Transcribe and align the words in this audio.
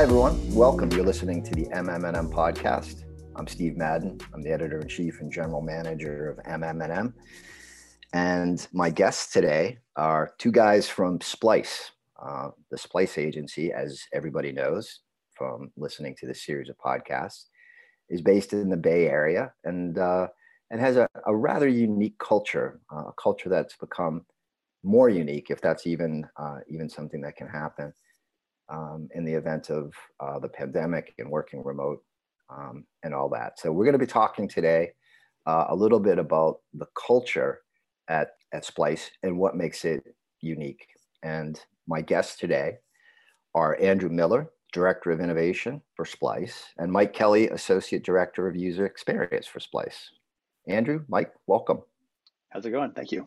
Hi, 0.00 0.04
everyone. 0.04 0.54
Welcome. 0.54 0.90
You're 0.92 1.04
listening 1.04 1.42
to 1.42 1.54
the 1.54 1.66
MM+M 1.66 2.30
podcast. 2.30 3.04
I'm 3.36 3.46
Steve 3.46 3.76
Madden. 3.76 4.18
I'm 4.32 4.40
the 4.40 4.50
editor 4.50 4.80
in 4.80 4.88
chief 4.88 5.20
and 5.20 5.30
general 5.30 5.60
manager 5.60 6.30
of 6.30 6.38
MM+M. 6.46 7.12
And 8.14 8.66
my 8.72 8.88
guests 8.88 9.30
today 9.30 9.76
are 9.96 10.32
two 10.38 10.52
guys 10.52 10.88
from 10.88 11.20
Splice, 11.20 11.90
uh, 12.18 12.48
the 12.70 12.78
Splice 12.78 13.18
agency, 13.18 13.74
as 13.74 14.00
everybody 14.14 14.52
knows 14.52 15.00
from 15.34 15.70
listening 15.76 16.16
to 16.20 16.26
this 16.26 16.46
series 16.46 16.70
of 16.70 16.78
podcasts, 16.78 17.48
is 18.08 18.22
based 18.22 18.54
in 18.54 18.70
the 18.70 18.78
Bay 18.78 19.06
Area 19.06 19.52
and 19.64 19.98
uh, 19.98 20.28
and 20.70 20.80
has 20.80 20.96
a, 20.96 21.06
a, 21.26 21.36
rather 21.36 21.68
unique 21.68 22.18
culture, 22.18 22.80
uh, 22.90 23.08
a 23.08 23.12
culture 23.22 23.50
that's 23.50 23.76
become 23.76 24.24
more 24.82 25.10
unique, 25.10 25.50
if 25.50 25.60
that's 25.60 25.86
even 25.86 26.26
uh, 26.38 26.60
even 26.70 26.88
something 26.88 27.20
that 27.20 27.36
can 27.36 27.48
happen 27.48 27.92
um, 28.70 29.08
in 29.14 29.24
the 29.24 29.34
event 29.34 29.70
of 29.70 29.92
uh, 30.20 30.38
the 30.38 30.48
pandemic 30.48 31.14
and 31.18 31.28
working 31.28 31.62
remote 31.64 32.02
um, 32.48 32.84
and 33.02 33.14
all 33.14 33.28
that. 33.30 33.58
So 33.58 33.72
we're 33.72 33.84
going 33.84 33.92
to 33.92 33.98
be 33.98 34.06
talking 34.06 34.48
today 34.48 34.92
uh, 35.46 35.66
a 35.68 35.74
little 35.74 36.00
bit 36.00 36.18
about 36.18 36.60
the 36.74 36.86
culture 36.94 37.60
at 38.08 38.30
at 38.52 38.64
Splice 38.64 39.10
and 39.22 39.38
what 39.38 39.56
makes 39.56 39.84
it 39.84 40.02
unique. 40.40 40.86
And 41.22 41.60
my 41.86 42.00
guests 42.00 42.36
today 42.36 42.78
are 43.54 43.80
Andrew 43.80 44.08
Miller, 44.08 44.50
Director 44.72 45.10
of 45.10 45.20
Innovation 45.20 45.82
for 45.94 46.04
Splice, 46.04 46.64
and 46.78 46.90
Mike 46.90 47.12
Kelly, 47.12 47.48
Associate 47.48 48.02
Director 48.02 48.48
of 48.48 48.56
User 48.56 48.86
Experience 48.86 49.46
for 49.46 49.60
Splice. 49.60 50.10
Andrew, 50.66 51.04
Mike, 51.08 51.32
welcome. 51.46 51.82
How's 52.50 52.66
it 52.66 52.70
going? 52.70 52.92
Thank 52.92 53.12
you. 53.12 53.26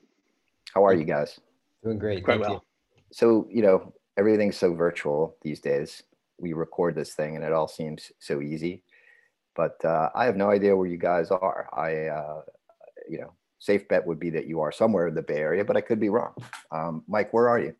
How 0.73 0.85
are 0.85 0.93
you 0.93 1.05
guys? 1.05 1.39
Doing 1.83 1.99
great. 1.99 2.23
Quite 2.23 2.35
Thank 2.35 2.47
well. 2.47 2.63
You. 2.95 3.03
So, 3.11 3.47
you 3.49 3.61
know, 3.61 3.93
everything's 4.17 4.57
so 4.57 4.73
virtual 4.73 5.37
these 5.41 5.59
days. 5.59 6.03
We 6.39 6.53
record 6.53 6.95
this 6.95 7.13
thing 7.13 7.35
and 7.35 7.43
it 7.43 7.53
all 7.53 7.67
seems 7.67 8.11
so 8.19 8.41
easy. 8.41 8.83
But 9.55 9.83
uh, 9.85 10.09
I 10.15 10.25
have 10.25 10.35
no 10.35 10.49
idea 10.49 10.75
where 10.75 10.87
you 10.87 10.97
guys 10.97 11.29
are. 11.29 11.69
I, 11.73 12.07
uh, 12.07 12.41
you 13.09 13.19
know, 13.19 13.33
safe 13.59 13.87
bet 13.87 14.05
would 14.05 14.19
be 14.19 14.29
that 14.31 14.47
you 14.47 14.59
are 14.61 14.71
somewhere 14.71 15.07
in 15.07 15.15
the 15.15 15.21
Bay 15.21 15.37
Area, 15.37 15.63
but 15.63 15.77
I 15.77 15.81
could 15.81 15.99
be 15.99 16.09
wrong. 16.09 16.33
Um, 16.71 17.03
Mike, 17.07 17.31
where 17.33 17.47
are 17.47 17.59
you? 17.59 17.75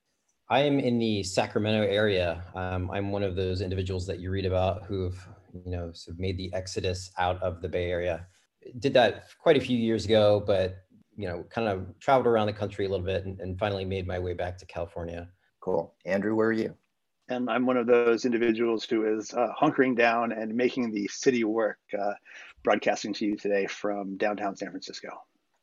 I 0.49 0.59
am 0.61 0.80
in 0.80 0.99
the 0.99 1.23
Sacramento 1.23 1.88
area. 1.88 2.43
Um, 2.53 2.91
I'm 2.91 3.11
one 3.11 3.23
of 3.23 3.36
those 3.36 3.61
individuals 3.61 4.05
that 4.08 4.19
you 4.19 4.30
read 4.30 4.45
about 4.45 4.83
who've, 4.83 5.17
you 5.65 5.71
know, 5.71 5.91
sort 5.93 6.15
of 6.15 6.19
made 6.19 6.38
the 6.38 6.53
exodus 6.53 7.11
out 7.17 7.41
of 7.41 7.61
the 7.61 7.69
Bay 7.69 7.89
Area. 7.89 8.27
Did 8.80 8.93
that 8.93 9.25
quite 9.41 9.58
a 9.58 9.61
few 9.61 9.77
years 9.77 10.05
ago, 10.05 10.43
but 10.45 10.83
you 11.15 11.27
know, 11.27 11.43
kind 11.49 11.67
of 11.67 11.88
traveled 11.99 12.27
around 12.27 12.47
the 12.47 12.53
country 12.53 12.86
a 12.86 12.89
little 12.89 13.05
bit 13.05 13.25
and, 13.25 13.39
and 13.39 13.58
finally 13.59 13.86
made 13.86 14.08
my 14.08 14.19
way 14.19 14.33
back 14.33 14.58
to 14.58 14.65
California. 14.65 15.30
Cool. 15.64 15.94
Andrew, 16.03 16.36
where 16.36 16.50
are 16.50 16.52
you? 16.52 16.75
And 17.30 17.50
I'm 17.50 17.66
one 17.66 17.78
of 17.78 17.88
those 17.88 18.25
individuals 18.25 18.83
who 18.83 19.06
is 19.17 19.33
uh, 19.33 19.47
hunkering 19.58 19.95
down 19.95 20.33
and 20.33 20.53
making 20.53 20.92
the 20.92 21.08
city 21.08 21.45
work, 21.45 21.78
uh, 21.97 22.11
broadcasting 22.66 23.14
to 23.14 23.25
you 23.25 23.38
today 23.38 23.66
from 23.67 24.17
downtown 24.17 24.58
San 24.58 24.72
Francisco. 24.72 25.08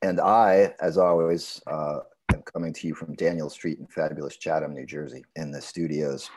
And 0.00 0.18
I, 0.18 0.72
as 0.80 0.96
always, 0.96 1.60
uh, 1.66 1.98
am 2.32 2.40
coming 2.42 2.72
to 2.72 2.86
you 2.86 2.94
from 2.94 3.14
Daniel 3.14 3.50
Street 3.50 3.78
in 3.78 3.86
fabulous 3.88 4.38
Chatham, 4.38 4.72
New 4.72 4.86
Jersey, 4.86 5.22
in 5.36 5.50
the 5.50 5.60
studios 5.60 6.30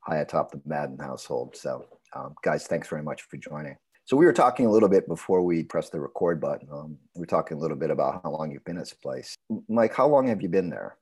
high 0.00 0.18
atop 0.18 0.50
the 0.50 0.62
Madden 0.64 0.98
household. 0.98 1.54
So, 1.54 1.86
um, 2.14 2.34
guys, 2.42 2.66
thanks 2.66 2.88
very 2.88 3.02
much 3.02 3.22
for 3.22 3.36
joining. 3.36 3.76
So, 4.06 4.16
we 4.16 4.24
were 4.24 4.32
talking 4.32 4.64
a 4.64 4.70
little 4.70 4.88
bit 4.88 5.06
before 5.06 5.42
we 5.42 5.62
pressed 5.62 5.92
the 5.92 6.00
record 6.00 6.40
button. 6.40 6.68
Um, 6.72 6.96
we 7.14 7.20
were 7.20 7.26
talking 7.26 7.58
a 7.58 7.60
little 7.60 7.76
bit 7.76 7.90
about 7.90 8.22
how 8.22 8.30
long 8.30 8.50
you've 8.50 8.64
been 8.64 8.78
at 8.78 8.88
Splice. 8.88 9.36
Mike, 9.68 9.94
how 9.94 10.06
long 10.06 10.26
have 10.28 10.40
you 10.40 10.48
been 10.48 10.70
there? 10.70 10.96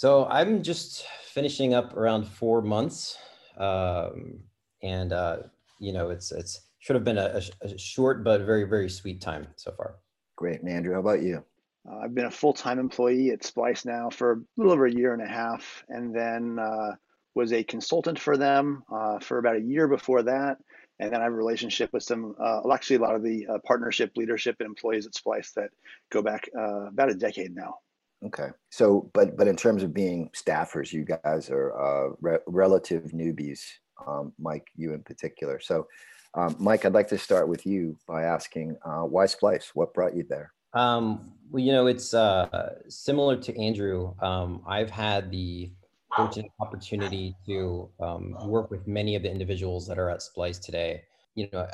So, 0.00 0.24
I'm 0.30 0.62
just 0.62 1.04
finishing 1.24 1.74
up 1.74 1.94
around 1.94 2.26
four 2.26 2.62
months. 2.62 3.18
Um, 3.58 4.40
and, 4.82 5.12
uh, 5.12 5.40
you 5.78 5.92
know, 5.92 6.08
it's, 6.08 6.32
it's, 6.32 6.62
should 6.78 6.96
have 6.96 7.04
been 7.04 7.18
a, 7.18 7.42
a 7.60 7.76
short 7.76 8.24
but 8.24 8.40
very, 8.40 8.64
very 8.64 8.88
sweet 8.88 9.20
time 9.20 9.46
so 9.56 9.72
far. 9.72 9.96
Great. 10.36 10.62
And 10.62 10.70
Andrew, 10.70 10.94
how 10.94 11.00
about 11.00 11.20
you? 11.20 11.44
Uh, 11.86 11.98
I've 11.98 12.14
been 12.14 12.24
a 12.24 12.30
full 12.30 12.54
time 12.54 12.78
employee 12.78 13.28
at 13.28 13.44
Splice 13.44 13.84
now 13.84 14.08
for 14.08 14.32
a 14.32 14.36
little 14.56 14.72
over 14.72 14.86
a 14.86 14.90
year 14.90 15.12
and 15.12 15.20
a 15.20 15.28
half, 15.28 15.84
and 15.90 16.16
then 16.16 16.58
uh, 16.58 16.92
was 17.34 17.52
a 17.52 17.62
consultant 17.62 18.18
for 18.18 18.38
them 18.38 18.82
uh, 18.90 19.18
for 19.18 19.36
about 19.36 19.56
a 19.56 19.60
year 19.60 19.86
before 19.86 20.22
that. 20.22 20.56
And 20.98 21.12
then 21.12 21.20
I 21.20 21.24
have 21.24 21.34
a 21.34 21.36
relationship 21.36 21.92
with 21.92 22.04
some, 22.04 22.34
uh, 22.40 22.60
well, 22.64 22.72
actually, 22.72 22.96
a 22.96 23.00
lot 23.00 23.16
of 23.16 23.22
the 23.22 23.46
uh, 23.46 23.58
partnership, 23.66 24.12
leadership, 24.16 24.56
and 24.60 24.66
employees 24.66 25.06
at 25.06 25.14
Splice 25.14 25.52
that 25.56 25.68
go 26.10 26.22
back 26.22 26.48
uh, 26.58 26.86
about 26.86 27.10
a 27.10 27.14
decade 27.14 27.54
now. 27.54 27.80
Okay. 28.26 28.48
So, 28.70 29.10
but 29.14 29.36
but 29.36 29.48
in 29.48 29.56
terms 29.56 29.82
of 29.82 29.94
being 29.94 30.30
staffers, 30.34 30.92
you 30.92 31.04
guys 31.04 31.50
are 31.50 32.14
re- 32.20 32.38
relative 32.46 33.04
newbies. 33.12 33.60
Um, 34.06 34.32
Mike, 34.38 34.68
you 34.76 34.94
in 34.94 35.02
particular. 35.02 35.60
So, 35.60 35.86
um, 36.34 36.56
Mike, 36.58 36.84
I'd 36.84 36.94
like 36.94 37.08
to 37.08 37.18
start 37.18 37.48
with 37.48 37.66
you 37.66 37.96
by 38.06 38.24
asking 38.24 38.76
why 38.84 39.26
Splice? 39.26 39.70
What 39.74 39.94
brought 39.94 40.16
you 40.16 40.24
there? 40.28 40.52
Um, 40.74 41.32
well, 41.50 41.62
you 41.62 41.72
know, 41.72 41.86
it's 41.86 42.14
uh, 42.14 42.74
similar 42.88 43.36
to 43.36 43.60
Andrew. 43.60 44.14
Um, 44.22 44.62
I've 44.66 44.90
had 44.90 45.30
the 45.30 45.70
fortunate 46.14 46.50
opportunity 46.60 47.34
to 47.46 47.88
um, 48.00 48.36
work 48.46 48.70
with 48.70 48.86
many 48.86 49.16
of 49.16 49.22
the 49.22 49.30
individuals 49.30 49.86
that 49.88 49.98
are 49.98 50.10
at 50.10 50.22
Splice 50.22 50.58
today. 50.58 51.02
You 51.34 51.48
know, 51.52 51.66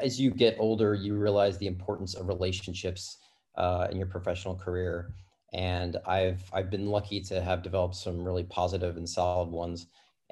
as 0.00 0.20
you 0.20 0.30
get 0.30 0.56
older, 0.58 0.94
you 0.94 1.16
realize 1.16 1.58
the 1.58 1.66
importance 1.66 2.14
of 2.14 2.28
relationships 2.28 3.18
uh, 3.56 3.88
in 3.90 3.96
your 3.96 4.06
professional 4.06 4.54
career. 4.54 5.14
And 5.54 5.96
I've 6.06 6.42
I've 6.52 6.70
been 6.70 6.88
lucky 6.88 7.20
to 7.22 7.40
have 7.40 7.62
developed 7.62 7.94
some 7.96 8.24
really 8.24 8.44
positive 8.44 8.96
and 8.96 9.08
solid 9.08 9.48
ones. 9.50 9.86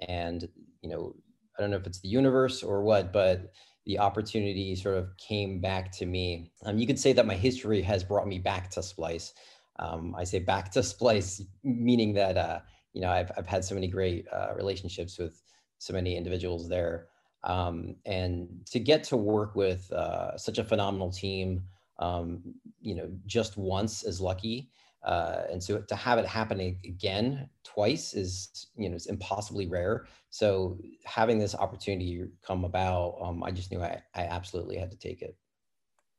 And 0.08 0.46
you 0.82 0.90
know, 0.90 1.14
I 1.56 1.62
don't 1.62 1.70
know 1.70 1.76
if 1.76 1.86
it's 1.86 2.00
the 2.00 2.08
universe 2.08 2.62
or 2.62 2.82
what, 2.82 3.12
but 3.12 3.52
the 3.86 3.98
opportunity 3.98 4.74
sort 4.76 4.96
of 4.96 5.16
came 5.16 5.60
back 5.60 5.90
to 5.92 6.06
me. 6.06 6.50
Um, 6.64 6.78
you 6.78 6.86
could 6.86 6.98
say 6.98 7.12
that 7.14 7.26
my 7.26 7.34
history 7.34 7.82
has 7.82 8.04
brought 8.04 8.28
me 8.28 8.38
back 8.38 8.70
to 8.72 8.82
Splice. 8.82 9.32
Um, 9.78 10.14
I 10.16 10.24
say 10.24 10.38
back 10.40 10.70
to 10.72 10.82
Splice, 10.82 11.42
meaning 11.64 12.14
that 12.14 12.36
uh, 12.36 12.60
you 12.92 13.00
know 13.00 13.10
I've 13.10 13.30
I've 13.36 13.46
had 13.46 13.64
so 13.64 13.74
many 13.74 13.88
great 13.88 14.26
uh, 14.32 14.54
relationships 14.56 15.18
with 15.18 15.42
so 15.78 15.92
many 15.92 16.16
individuals 16.16 16.68
there, 16.68 17.08
um, 17.44 17.96
and 18.06 18.48
to 18.70 18.80
get 18.80 19.04
to 19.04 19.16
work 19.16 19.54
with 19.54 19.90
uh, 19.92 20.36
such 20.36 20.58
a 20.58 20.64
phenomenal 20.64 21.10
team, 21.10 21.62
um, 21.98 22.42
you 22.80 22.94
know, 22.94 23.08
just 23.26 23.56
once 23.56 24.04
is 24.04 24.20
lucky. 24.20 24.68
Uh, 25.04 25.42
and 25.50 25.62
so 25.62 25.78
to 25.80 25.96
have 25.96 26.18
it 26.18 26.26
happen 26.26 26.60
again 26.60 27.48
twice 27.64 28.14
is 28.14 28.68
you 28.76 28.88
know 28.88 28.94
it's 28.94 29.06
impossibly 29.06 29.66
rare. 29.66 30.06
So 30.30 30.78
having 31.04 31.38
this 31.38 31.54
opportunity 31.54 32.24
come 32.46 32.64
about 32.64 33.16
um, 33.20 33.42
i 33.42 33.50
just 33.50 33.70
knew 33.70 33.82
I, 33.82 34.00
I 34.14 34.24
absolutely 34.24 34.76
had 34.76 34.90
to 34.90 34.96
take 34.96 35.22
it. 35.22 35.36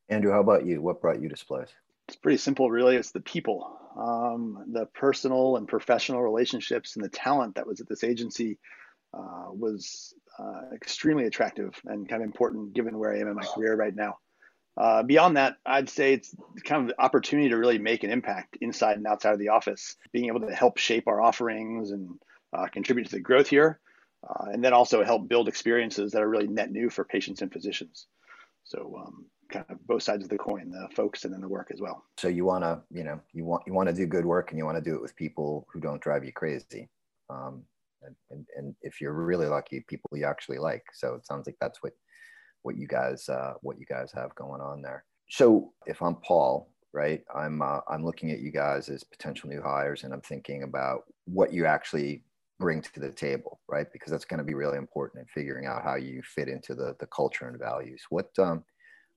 Andrew 0.10 0.32
how 0.32 0.42
about 0.42 0.66
you? 0.66 0.82
What 0.82 1.02
brought 1.02 1.22
you 1.22 1.30
to 1.30 1.38
splice? 1.38 1.74
It's 2.08 2.18
pretty 2.18 2.38
simple 2.38 2.70
really. 2.70 2.98
It's 2.98 3.12
the 3.12 3.22
people 3.22 3.80
um, 3.96 4.66
the 4.72 4.86
personal 4.88 5.58
and 5.58 5.68
professional 5.68 6.22
relationships 6.22 6.96
and 6.96 7.06
the 7.06 7.10
talent 7.10 7.56
that 7.56 7.68
was 7.68 7.80
at 7.80 7.88
this 7.88 8.04
agency 8.04 8.58
uh, 9.14 9.46
was 9.50 10.14
uh, 10.40 10.62
extremely 10.74 11.26
attractive 11.26 11.80
and 11.86 12.10
kind 12.10 12.24
of 12.24 12.26
important 12.26 12.74
given 12.74 12.98
where 12.98 13.14
i 13.14 13.20
am 13.20 13.28
in 13.28 13.36
my 13.36 13.46
career 13.46 13.76
right 13.76 13.96
now 13.96 14.18
uh, 14.76 15.04
beyond 15.04 15.38
that, 15.38 15.58
I'd 15.66 15.90
say 15.90 16.14
it's 16.14 16.34
kind 16.64 16.82
of 16.84 16.88
the 16.90 17.02
opportunity 17.02 17.50
to 17.50 17.58
really 17.58 17.78
make 17.78 18.04
an 18.04 18.10
impact 18.10 18.58
inside 18.62 18.98
and 18.98 19.06
outside 19.06 19.34
of 19.34 19.40
the 19.40 19.50
office, 19.50 19.96
being 20.12 20.26
able 20.26 20.42
to 20.42 20.54
help 20.54 20.78
shape 20.78 21.08
our 21.08 21.22
offerings 21.22 21.92
and 21.92 22.20
uh, 22.54 22.68
contribute 22.68 23.06
to 23.06 23.12
the 23.12 23.20
growth 23.20 23.48
here, 23.48 23.80
uh, 24.28 24.46
and 24.52 24.64
then 24.64 24.74
also 24.74 25.04
help 25.04 25.28
build 25.28 25.48
experiences 25.48 26.12
that 26.12 26.24
are 26.24 26.30
really 26.30 26.48
net 26.48 26.72
new 26.72 26.90
for 26.90 27.04
patients 27.06 27.42
and 27.42 27.52
physicians. 27.52 28.08
So, 28.64 28.96
um, 29.06 29.26
kind 29.50 29.66
of 29.70 29.86
both 29.86 30.02
sides 30.02 30.24
of 30.24 30.30
the 30.30 30.38
coin, 30.38 30.72
the 30.72 30.88
folks 30.96 31.26
and 31.26 31.34
then 31.34 31.42
the 31.42 31.48
work 31.48 31.70
as 31.72 31.80
well. 31.80 32.04
So 32.18 32.28
you 32.28 32.46
want 32.46 32.64
to, 32.64 32.82
you 32.90 33.04
know, 33.04 33.20
you 33.34 33.46
want 33.46 33.64
you 33.68 33.74
want 33.74 33.90
to 33.90 33.96
do 33.96 34.08
good 34.08 34.26
work 34.26 34.50
and 34.50 34.58
you 34.58 34.66
want 34.66 34.78
to 34.78 34.90
do 34.90 34.96
it 34.96 35.02
with 35.02 35.16
people 35.16 35.68
who 35.72 35.80
don't 35.80 36.02
drive 36.02 36.26
you 36.26 36.32
crazy. 36.32 36.90
Um, 37.30 37.64
and, 38.02 38.16
and, 38.32 38.46
and 38.58 38.76
if 38.82 39.00
you're 39.00 39.14
really 39.14 39.48
lucky, 39.48 39.86
people 39.88 40.10
you 40.14 40.26
actually 40.26 40.58
like. 40.58 40.84
So 40.94 41.16
it 41.16 41.26
sounds 41.26 41.46
like 41.46 41.56
that's 41.62 41.82
what 41.84 41.94
what 42.64 42.78
you 42.78 42.88
guys 42.88 43.30
uh, 43.30 43.54
what 43.62 43.80
you 43.80 43.86
guys 43.86 44.12
have 44.14 44.34
going 44.36 44.62
on 44.62 44.82
there. 44.82 45.06
So 45.30 45.74
if 45.86 46.02
I'm 46.02 46.16
Paul, 46.16 46.70
right, 46.94 47.22
I'm 47.34 47.62
uh, 47.62 47.80
I'm 47.88 48.04
looking 48.04 48.32
at 48.32 48.40
you 48.40 48.52
guys 48.52 48.90
as 48.90 49.04
potential 49.04 49.50
new 49.50 49.62
hires, 49.62 50.04
and 50.04 50.14
I'm 50.14 50.22
thinking 50.22 50.64
about 50.64 51.04
what 51.26 51.54
you 51.54 51.66
actually 51.66 52.24
bring 52.60 52.82
to 52.82 53.00
the 53.00 53.12
table, 53.12 53.60
right? 53.68 53.88
Because 53.92 54.12
that's 54.12 54.26
going 54.26 54.38
to 54.40 54.44
be 54.44 54.54
really 54.54 54.78
important 54.78 55.22
in 55.22 55.28
figuring 55.42 55.66
out 55.66 55.84
how 55.84 55.96
you 55.96 56.22
fit 56.24 56.48
into 56.48 56.74
the 56.74 56.96
the 57.00 57.08
culture 57.08 57.48
and 57.48 57.60
values. 57.60 58.02
What 58.10 58.30
um, 58.40 58.64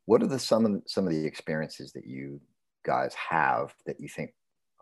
what 0.07 0.23
are 0.23 0.29
the 0.29 0.39
some 0.39 0.67
of 0.67 0.83
some 0.87 1.07
of 1.07 1.13
the 1.13 1.25
experiences 1.25 1.93
that 1.93 2.07
you 2.07 2.41
guys 2.85 3.15
have 3.15 3.75
that 3.87 4.01
you 4.01 4.09
think 4.09 4.31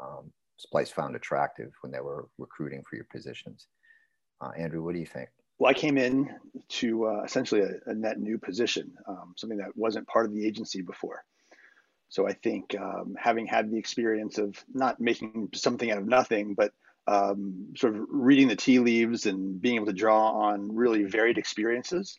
um, 0.02 0.30
Splice 0.58 0.90
found 0.90 1.16
attractive 1.16 1.72
when 1.80 1.90
they 1.90 2.00
were 2.00 2.28
recruiting 2.38 2.82
for 2.88 2.96
your 2.96 3.06
positions? 3.12 3.66
Uh, 4.40 4.50
Andrew, 4.56 4.82
what 4.82 4.94
do 4.94 5.00
you 5.00 5.06
think? 5.06 5.28
Well, 5.58 5.70
I 5.70 5.74
came 5.74 5.98
in 5.98 6.30
to 6.68 7.06
uh, 7.06 7.22
essentially 7.24 7.60
a, 7.60 7.90
a, 7.90 7.94
net 7.94 8.18
new 8.18 8.38
position, 8.38 8.92
um, 9.06 9.34
something 9.36 9.58
that 9.58 9.76
wasn't 9.76 10.08
part 10.08 10.26
of 10.26 10.32
the 10.32 10.44
agency 10.46 10.82
before. 10.82 11.24
So 12.08 12.28
I 12.28 12.32
think 12.32 12.76
um, 12.78 13.16
having 13.18 13.46
had 13.46 13.70
the 13.70 13.78
experience 13.78 14.38
of 14.38 14.62
not 14.72 15.00
making 15.00 15.50
something 15.54 15.90
out 15.90 15.98
of 15.98 16.06
nothing, 16.06 16.54
but 16.54 16.72
um, 17.06 17.74
sort 17.76 17.96
of 17.96 18.06
reading 18.08 18.48
the 18.48 18.56
tea 18.56 18.78
leaves 18.78 19.26
and 19.26 19.60
being 19.60 19.76
able 19.76 19.86
to 19.86 19.92
draw 19.92 20.30
on 20.30 20.74
really 20.74 21.04
varied 21.04 21.38
experiences, 21.38 22.18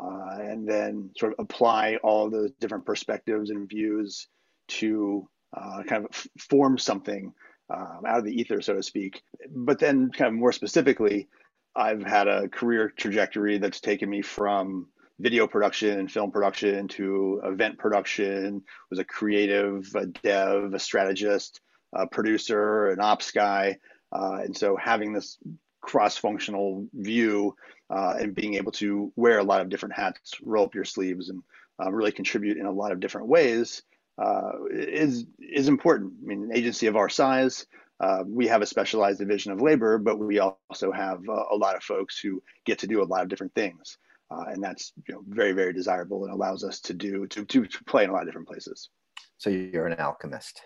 uh, 0.00 0.38
and 0.40 0.68
then 0.68 1.10
sort 1.16 1.32
of 1.32 1.38
apply 1.38 1.96
all 2.02 2.28
those 2.28 2.50
different 2.60 2.84
perspectives 2.84 3.50
and 3.50 3.68
views 3.68 4.28
to 4.68 5.28
uh, 5.56 5.82
kind 5.84 6.04
of 6.04 6.26
form 6.38 6.76
something 6.76 7.32
um, 7.70 8.02
out 8.06 8.18
of 8.18 8.24
the 8.24 8.38
ether, 8.40 8.60
so 8.60 8.74
to 8.74 8.82
speak. 8.82 9.22
But 9.50 9.78
then, 9.78 10.10
kind 10.10 10.28
of 10.28 10.34
more 10.34 10.52
specifically, 10.52 11.28
I've 11.76 12.02
had 12.02 12.28
a 12.28 12.48
career 12.48 12.92
trajectory 12.96 13.58
that's 13.58 13.80
taken 13.80 14.08
me 14.08 14.22
from 14.22 14.86
video 15.18 15.46
production 15.46 15.98
and 15.98 16.10
film 16.10 16.30
production 16.30 16.88
to 16.88 17.40
event 17.44 17.78
production, 17.78 18.62
was 18.90 18.98
a 18.98 19.04
creative, 19.04 19.86
a 19.94 20.06
dev, 20.06 20.72
a 20.74 20.78
strategist, 20.78 21.60
a 21.94 22.06
producer, 22.06 22.88
an 22.88 23.00
ops 23.00 23.30
guy. 23.30 23.78
Uh, 24.12 24.38
and 24.44 24.56
so 24.56 24.76
having 24.76 25.12
this 25.12 25.38
cross-functional 25.80 26.86
view 26.92 27.54
uh, 27.90 28.14
and 28.18 28.34
being 28.34 28.54
able 28.54 28.72
to 28.72 29.12
wear 29.16 29.38
a 29.38 29.44
lot 29.44 29.60
of 29.60 29.68
different 29.68 29.94
hats, 29.94 30.34
roll 30.42 30.64
up 30.64 30.74
your 30.74 30.84
sleeves, 30.84 31.28
and 31.28 31.42
uh, 31.82 31.90
really 31.92 32.12
contribute 32.12 32.56
in 32.56 32.66
a 32.66 32.72
lot 32.72 32.92
of 32.92 33.00
different 33.00 33.28
ways 33.28 33.82
uh, 34.18 34.52
is 34.70 35.26
is 35.38 35.68
important. 35.68 36.14
I 36.22 36.26
mean, 36.26 36.44
an 36.44 36.56
agency 36.56 36.86
of 36.86 36.96
our 36.96 37.08
size, 37.08 37.66
uh, 38.00 38.24
we 38.26 38.46
have 38.46 38.62
a 38.62 38.66
specialized 38.66 39.18
division 39.18 39.52
of 39.52 39.60
labor, 39.60 39.98
but 39.98 40.18
we 40.18 40.38
also 40.38 40.92
have 40.92 41.20
uh, 41.28 41.44
a 41.50 41.56
lot 41.56 41.76
of 41.76 41.82
folks 41.82 42.18
who 42.18 42.42
get 42.64 42.78
to 42.78 42.86
do 42.86 43.02
a 43.02 43.04
lot 43.04 43.22
of 43.22 43.28
different 43.28 43.54
things, 43.54 43.98
uh, 44.30 44.44
and 44.48 44.62
that's 44.62 44.92
you 45.08 45.14
know, 45.14 45.22
very 45.28 45.52
very 45.52 45.72
desirable 45.72 46.24
and 46.24 46.32
allows 46.32 46.62
us 46.64 46.80
to 46.80 46.92
do 46.92 47.26
to, 47.28 47.44
to 47.44 47.66
to 47.66 47.84
play 47.84 48.04
in 48.04 48.10
a 48.10 48.12
lot 48.12 48.22
of 48.22 48.28
different 48.28 48.48
places. 48.48 48.90
So 49.38 49.50
you're 49.50 49.86
an 49.86 49.98
alchemist. 49.98 50.62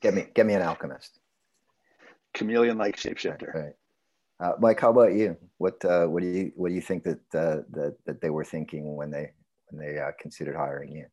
Get 0.00 0.14
me 0.14 0.26
get 0.34 0.46
me 0.46 0.54
an 0.54 0.62
alchemist. 0.62 1.18
Chameleon 2.34 2.78
like 2.78 2.96
shapeshifter. 2.96 3.54
Right. 3.54 3.72
Uh, 4.40 4.52
Mike, 4.60 4.80
how 4.80 4.90
about 4.90 5.14
you? 5.14 5.36
What 5.58 5.84
uh, 5.84 6.06
what 6.06 6.22
do 6.22 6.28
you 6.28 6.52
what 6.56 6.68
do 6.68 6.74
you 6.74 6.80
think 6.80 7.04
that 7.04 7.18
that 7.32 7.96
that 8.04 8.20
they 8.20 8.30
were 8.30 8.44
thinking 8.44 8.96
when 8.96 9.10
they 9.10 9.32
when 9.70 9.84
they 9.84 10.00
considered 10.20 10.56
hiring 10.56 10.92
you? 10.92 11.06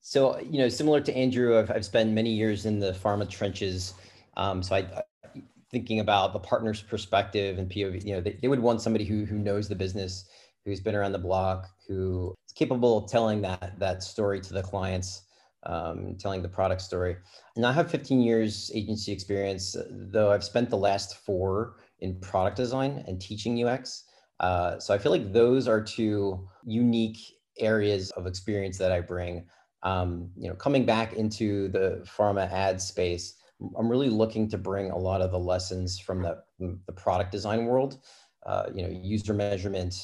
So, 0.00 0.38
you 0.38 0.58
know, 0.58 0.68
similar 0.68 1.00
to 1.00 1.14
Andrew, 1.14 1.58
I've, 1.58 1.70
I've 1.70 1.84
spent 1.84 2.10
many 2.12 2.30
years 2.30 2.66
in 2.66 2.78
the 2.78 2.92
pharma 2.92 3.28
trenches. 3.28 3.94
Um, 4.38 4.62
so 4.62 4.76
I, 4.76 5.02
thinking 5.70 6.00
about 6.00 6.32
the 6.32 6.38
partner's 6.38 6.80
perspective 6.80 7.58
and 7.58 7.70
POV, 7.70 8.04
you 8.04 8.14
know, 8.14 8.20
they, 8.20 8.38
they 8.40 8.48
would 8.48 8.60
want 8.60 8.80
somebody 8.80 9.04
who, 9.04 9.24
who 9.24 9.38
knows 9.38 9.68
the 9.68 9.74
business, 9.74 10.26
who's 10.64 10.80
been 10.80 10.94
around 10.94 11.12
the 11.12 11.18
block, 11.18 11.68
who 11.86 12.34
is 12.48 12.54
capable 12.54 12.98
of 12.98 13.10
telling 13.10 13.42
that, 13.42 13.74
that 13.78 14.02
story 14.02 14.40
to 14.40 14.54
the 14.54 14.62
clients, 14.62 15.22
um, 15.64 16.16
telling 16.18 16.40
the 16.40 16.48
product 16.48 16.80
story. 16.80 17.16
And 17.56 17.66
I 17.66 17.72
have 17.72 17.90
15 17.90 18.20
years 18.20 18.70
agency 18.74 19.12
experience, 19.12 19.76
though 19.90 20.32
I've 20.32 20.44
spent 20.44 20.70
the 20.70 20.78
last 20.78 21.16
four 21.16 21.76
in 22.00 22.18
product 22.20 22.56
design 22.56 23.04
and 23.06 23.20
teaching 23.20 23.62
UX. 23.62 24.04
Uh, 24.40 24.78
so 24.78 24.94
I 24.94 24.98
feel 24.98 25.12
like 25.12 25.32
those 25.32 25.68
are 25.68 25.82
two 25.82 26.48
unique 26.64 27.18
areas 27.58 28.10
of 28.12 28.26
experience 28.26 28.78
that 28.78 28.92
I 28.92 29.00
bring 29.00 29.44
um, 29.82 30.30
you 30.36 30.48
know, 30.48 30.54
coming 30.54 30.84
back 30.84 31.12
into 31.14 31.68
the 31.68 32.04
pharma 32.04 32.50
ad 32.50 32.80
space, 32.80 33.34
I'm 33.76 33.88
really 33.88 34.08
looking 34.08 34.48
to 34.50 34.58
bring 34.58 34.90
a 34.90 34.96
lot 34.96 35.20
of 35.20 35.30
the 35.30 35.38
lessons 35.38 35.98
from 35.98 36.22
the, 36.22 36.42
the 36.58 36.92
product 36.92 37.32
design 37.32 37.66
world, 37.66 37.98
uh, 38.46 38.66
you 38.72 38.82
know, 38.82 38.88
user 38.88 39.34
measurement, 39.34 39.94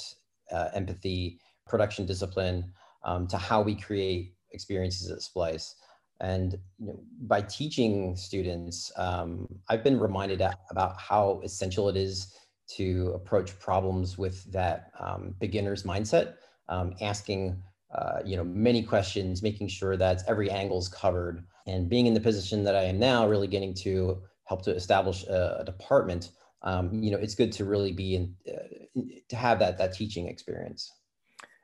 uh, 0.51 0.69
empathy, 0.75 1.39
production 1.67 2.07
discipline, 2.07 2.73
um, 3.05 3.27
to 3.29 3.37
how 3.37 3.63
we 3.63 3.75
create 3.75 4.35
experiences 4.53 5.11
at 5.11 5.23
Splice. 5.23 5.77
And 6.21 6.53
you 6.79 6.89
know, 6.89 7.01
by 7.23 7.43
teaching 7.43 8.17
students, 8.17 8.93
um, 8.97 9.49
I've 9.69 9.85
been 9.85 9.99
reminded 9.99 10.43
about 10.71 11.01
how 11.01 11.41
essential 11.45 11.89
it 11.89 11.97
is 11.97 12.37
to 12.77 13.13
approach 13.15 13.59
problems 13.59 14.17
with 14.17 14.51
that 14.53 14.91
um, 14.99 15.35
beginner's 15.39 15.83
mindset, 15.83 16.35
um, 16.69 16.95
asking 17.01 17.63
uh, 17.95 18.19
you 18.25 18.37
know, 18.37 18.45
many 18.45 18.83
questions, 18.83 19.43
making 19.43 19.69
sure 19.69 19.97
that 19.97 20.23
every 20.27 20.51
angle 20.51 20.79
is 20.79 20.89
covered. 20.89 21.45
And 21.67 21.89
being 21.89 22.07
in 22.07 22.15
the 22.15 22.21
position 22.21 22.65
that 22.65 22.75
I 22.75 22.83
am 22.83 22.99
now, 22.99 23.27
really 23.27 23.47
getting 23.47 23.75
to 23.75 24.23
help 24.45 24.63
to 24.63 24.75
establish 24.75 25.25
a, 25.25 25.59
a 25.61 25.65
department, 25.65 26.31
um, 26.63 27.03
you 27.03 27.11
know, 27.11 27.19
it's 27.19 27.35
good 27.35 27.53
to 27.53 27.65
really 27.65 27.93
be 27.93 28.17
in, 28.17 28.35
uh, 28.49 29.01
to 29.29 29.37
have 29.37 29.59
that, 29.61 29.79
that 29.79 29.95
teaching 29.95 30.29
experience. 30.29 30.93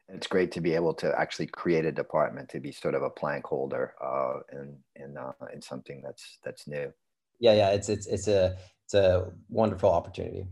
It's 0.09 0.27
great 0.27 0.51
to 0.53 0.61
be 0.61 0.75
able 0.75 0.95
to 0.95 1.19
actually 1.19 1.47
create 1.47 1.85
a 1.85 1.93
department, 1.93 2.49
to 2.51 2.61
be 2.61 2.73
sort 2.73 2.95
of 2.95 3.03
a 3.03 3.11
plank 3.11 3.45
holder 3.45 3.95
uh, 4.03 4.41
in, 4.53 4.77
in, 4.97 5.17
uh, 5.17 5.33
in 5.53 5.63
something 5.63 6.03
that's, 6.05 6.39
that's 6.45 6.67
new. 6.67 6.93
Yeah, 7.39 7.55
yeah, 7.55 7.71
it's, 7.71 7.89
it's, 7.89 8.07
it's 8.07 8.27
a, 8.27 8.57
it's 8.85 8.95
a 8.95 9.31
wonderful 9.49 9.91
opportunity. 9.91 10.47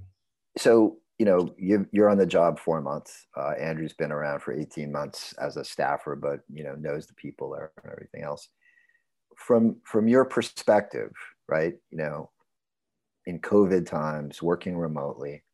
So 0.57 0.99
you 1.19 1.27
know, 1.27 1.53
you, 1.59 1.87
you're 1.91 2.09
on 2.09 2.19
the 2.19 2.27
job 2.27 2.59
four 2.59 2.81
months. 2.81 3.27
Uh, 3.37 3.51
Andrew's 3.59 3.93
been 3.93 4.13
around 4.13 4.41
for 4.41 4.53
18 4.53 4.91
months 4.91 5.35
as 5.35 5.57
a 5.57 5.65
staffer, 5.65 6.15
but 6.15 6.41
you 6.53 6.63
know 6.63 6.75
knows 6.77 7.07
the 7.07 7.15
people 7.15 7.51
there 7.51 7.73
and 7.83 7.93
everything 7.93 8.23
else. 8.23 8.49
From 9.39 9.77
from 9.85 10.09
your 10.09 10.25
perspective, 10.25 11.13
right? 11.49 11.75
You 11.91 11.99
know, 11.99 12.31
in 13.27 13.41
COVID 13.41 13.87
times, 13.87 14.43
working 14.43 14.77
remotely, 14.77 15.45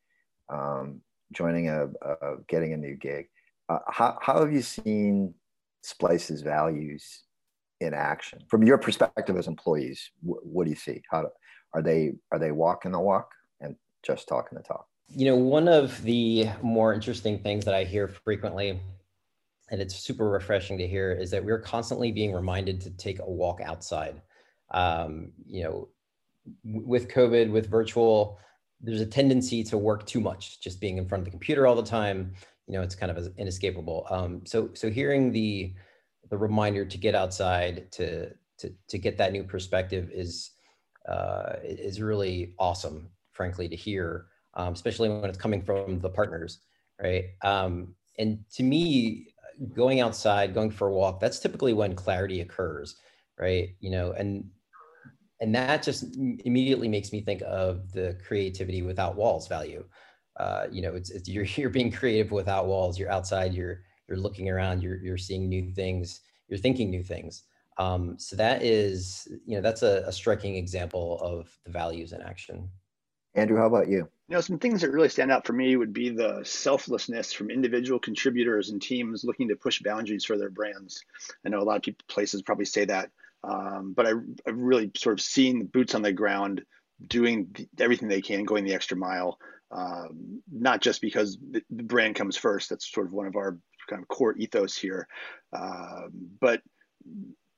um, 0.51 1.01
joining 1.33 1.69
a, 1.69 1.85
a, 1.85 2.37
getting 2.47 2.73
a 2.73 2.77
new 2.77 2.95
gig. 2.95 3.27
Uh, 3.69 3.79
how 3.87 4.17
how 4.21 4.39
have 4.39 4.51
you 4.51 4.61
seen 4.61 5.33
Splice's 5.83 6.41
values 6.41 7.23
in 7.81 7.93
action 7.93 8.39
from 8.47 8.63
your 8.63 8.77
perspective 8.77 9.37
as 9.37 9.47
employees? 9.47 10.09
Wh- 10.21 10.45
what 10.45 10.65
do 10.65 10.69
you 10.69 10.75
see? 10.75 11.01
How 11.09 11.29
are 11.73 11.81
they 11.81 12.13
are 12.31 12.39
they 12.39 12.51
walking 12.51 12.91
the 12.91 12.99
walk 12.99 13.31
and 13.61 13.75
just 14.05 14.27
talking 14.27 14.57
the 14.57 14.63
talk? 14.63 14.87
You 15.09 15.27
know, 15.27 15.35
one 15.35 15.67
of 15.67 16.01
the 16.03 16.47
more 16.61 16.93
interesting 16.93 17.39
things 17.39 17.65
that 17.65 17.75
I 17.75 17.83
hear 17.83 18.07
frequently, 18.07 18.79
and 19.69 19.81
it's 19.81 19.95
super 19.95 20.29
refreshing 20.29 20.77
to 20.77 20.87
hear, 20.87 21.11
is 21.11 21.31
that 21.31 21.43
we're 21.43 21.59
constantly 21.59 22.11
being 22.11 22.33
reminded 22.33 22.81
to 22.81 22.91
take 22.91 23.19
a 23.19 23.29
walk 23.29 23.61
outside. 23.63 24.21
Um, 24.71 25.31
you 25.45 25.63
know, 25.63 25.89
with 26.63 27.07
COVID, 27.07 27.51
with 27.51 27.69
virtual, 27.69 28.39
there's 28.81 29.01
a 29.01 29.05
tendency 29.05 29.63
to 29.63 29.77
work 29.77 30.05
too 30.05 30.19
much, 30.19 30.61
just 30.61 30.79
being 30.79 30.97
in 30.97 31.07
front 31.07 31.21
of 31.21 31.25
the 31.25 31.31
computer 31.31 31.65
all 31.65 31.75
the 31.75 31.83
time. 31.83 32.33
You 32.67 32.73
know, 32.73 32.81
it's 32.81 32.95
kind 32.95 33.11
of 33.11 33.33
inescapable. 33.37 34.05
Um, 34.09 34.41
so, 34.45 34.69
so 34.73 34.89
hearing 34.89 35.31
the 35.31 35.73
the 36.29 36.37
reminder 36.37 36.85
to 36.85 36.97
get 36.97 37.13
outside 37.13 37.91
to 37.91 38.31
to 38.57 38.73
to 38.87 38.97
get 38.97 39.17
that 39.17 39.31
new 39.31 39.43
perspective 39.43 40.09
is 40.11 40.51
uh, 41.07 41.53
is 41.63 42.01
really 42.01 42.55
awesome, 42.57 43.09
frankly, 43.31 43.67
to 43.67 43.75
hear 43.75 44.27
um, 44.55 44.73
especially 44.73 45.09
when 45.09 45.29
it's 45.29 45.37
coming 45.37 45.61
from 45.61 45.99
the 45.99 46.09
partners, 46.09 46.59
right? 47.01 47.25
Um, 47.43 47.95
and 48.17 48.39
to 48.55 48.63
me, 48.63 49.33
going 49.73 50.01
outside, 50.01 50.53
going 50.53 50.71
for 50.71 50.87
a 50.87 50.93
walk, 50.93 51.19
that's 51.19 51.39
typically 51.39 51.73
when 51.73 51.95
clarity 51.95 52.41
occurs, 52.41 52.95
right? 53.39 53.69
You 53.79 53.91
know, 53.91 54.11
and 54.11 54.49
and 55.41 55.53
that 55.53 55.83
just 55.83 56.15
immediately 56.17 56.87
makes 56.87 57.11
me 57.11 57.21
think 57.21 57.41
of 57.45 57.91
the 57.91 58.17
creativity 58.25 58.81
without 58.81 59.15
walls 59.15 59.47
value. 59.47 59.83
Uh, 60.39 60.67
you 60.71 60.81
know, 60.81 60.95
it's, 60.95 61.09
it's 61.11 61.27
you're 61.27 61.43
you're 61.55 61.69
being 61.69 61.91
creative 61.91 62.31
without 62.31 62.67
walls. 62.67 62.97
You're 62.99 63.11
outside. 63.11 63.53
You're 63.53 63.81
you're 64.07 64.17
looking 64.17 64.49
around. 64.49 64.81
You're 64.81 64.97
you're 64.97 65.17
seeing 65.17 65.49
new 65.49 65.71
things. 65.71 66.21
You're 66.47 66.59
thinking 66.59 66.89
new 66.89 67.03
things. 67.03 67.43
Um, 67.77 68.17
so 68.17 68.35
that 68.37 68.63
is, 68.63 69.27
you 69.45 69.55
know, 69.55 69.61
that's 69.61 69.83
a, 69.83 70.03
a 70.07 70.11
striking 70.11 70.55
example 70.55 71.19
of 71.21 71.49
the 71.65 71.71
values 71.71 72.13
in 72.13 72.21
action. 72.21 72.69
Andrew, 73.35 73.57
how 73.57 73.67
about 73.67 73.89
you? 73.89 74.09
You 74.27 74.35
know, 74.35 74.41
some 74.41 74.57
things 74.57 74.81
that 74.81 74.91
really 74.91 75.09
stand 75.09 75.31
out 75.31 75.45
for 75.45 75.53
me 75.53 75.75
would 75.75 75.93
be 75.93 76.09
the 76.09 76.41
selflessness 76.43 77.33
from 77.33 77.51
individual 77.51 77.99
contributors 77.99 78.69
and 78.69 78.81
teams 78.81 79.23
looking 79.23 79.49
to 79.49 79.55
push 79.55 79.81
boundaries 79.81 80.25
for 80.25 80.37
their 80.37 80.49
brands. 80.49 81.03
I 81.45 81.49
know 81.49 81.59
a 81.59 81.63
lot 81.63 81.75
of 81.75 81.83
people, 81.83 82.03
places 82.07 82.41
probably 82.41 82.65
say 82.65 82.85
that, 82.85 83.11
um, 83.43 83.93
but 83.95 84.07
I, 84.07 84.11
I've 84.47 84.57
really 84.57 84.89
sort 84.95 85.19
of 85.19 85.23
seen 85.23 85.59
the 85.59 85.65
boots 85.65 85.93
on 85.93 86.01
the 86.01 86.13
ground 86.13 86.63
doing 87.07 87.55
everything 87.79 88.07
they 88.07 88.21
can, 88.21 88.45
going 88.45 88.63
the 88.63 88.73
extra 88.73 88.97
mile, 88.97 89.37
um, 89.71 90.41
not 90.51 90.81
just 90.81 91.01
because 91.01 91.37
the, 91.51 91.61
the, 91.69 91.83
brand 91.83 92.15
comes 92.15 92.37
first. 92.37 92.69
That's 92.69 92.89
sort 92.89 93.07
of 93.07 93.13
one 93.13 93.27
of 93.27 93.35
our 93.35 93.57
kind 93.89 94.01
of 94.01 94.07
core 94.07 94.35
ethos 94.37 94.77
here, 94.77 95.07
uh, 95.53 96.03
but 96.39 96.61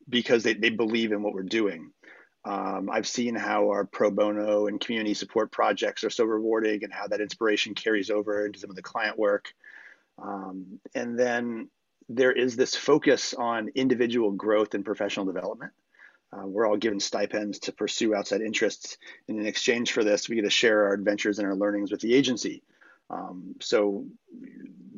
because 0.09 0.43
they, 0.43 0.53
they 0.53 0.69
believe 0.69 1.11
in 1.11 1.21
what 1.21 1.33
we're 1.33 1.43
doing. 1.43 1.91
Um, 2.47 2.89
I've 2.89 3.07
seen 3.07 3.35
how 3.35 3.71
our 3.71 3.83
pro 3.83 4.09
bono 4.09 4.67
and 4.67 4.79
community 4.79 5.13
support 5.13 5.51
projects 5.51 6.05
are 6.05 6.09
so 6.09 6.23
rewarding 6.23 6.81
and 6.85 6.93
how 6.93 7.05
that 7.07 7.19
inspiration 7.19 7.75
carries 7.75 8.09
over 8.09 8.45
into 8.45 8.59
some 8.59 8.69
of 8.69 8.77
the 8.77 8.81
client 8.81 9.19
work. 9.19 9.53
Um, 10.17 10.79
and 10.95 11.19
then 11.19 11.67
there 12.07 12.31
is 12.31 12.55
this 12.55 12.73
focus 12.73 13.33
on 13.33 13.67
individual 13.75 14.31
growth 14.31 14.75
and 14.75 14.85
professional 14.85 15.25
development. 15.25 15.73
Uh, 16.31 16.47
we're 16.47 16.65
all 16.65 16.77
given 16.77 17.01
stipends 17.01 17.59
to 17.59 17.73
pursue 17.73 18.15
outside 18.15 18.39
interests. 18.39 18.97
And 19.27 19.37
in 19.37 19.45
exchange 19.45 19.91
for 19.91 20.05
this, 20.05 20.29
we 20.29 20.37
get 20.37 20.43
to 20.43 20.49
share 20.49 20.85
our 20.85 20.93
adventures 20.93 21.39
and 21.39 21.47
our 21.49 21.55
learnings 21.55 21.91
with 21.91 21.99
the 21.99 22.13
agency. 22.13 22.63
Um, 23.09 23.55
so 23.59 24.05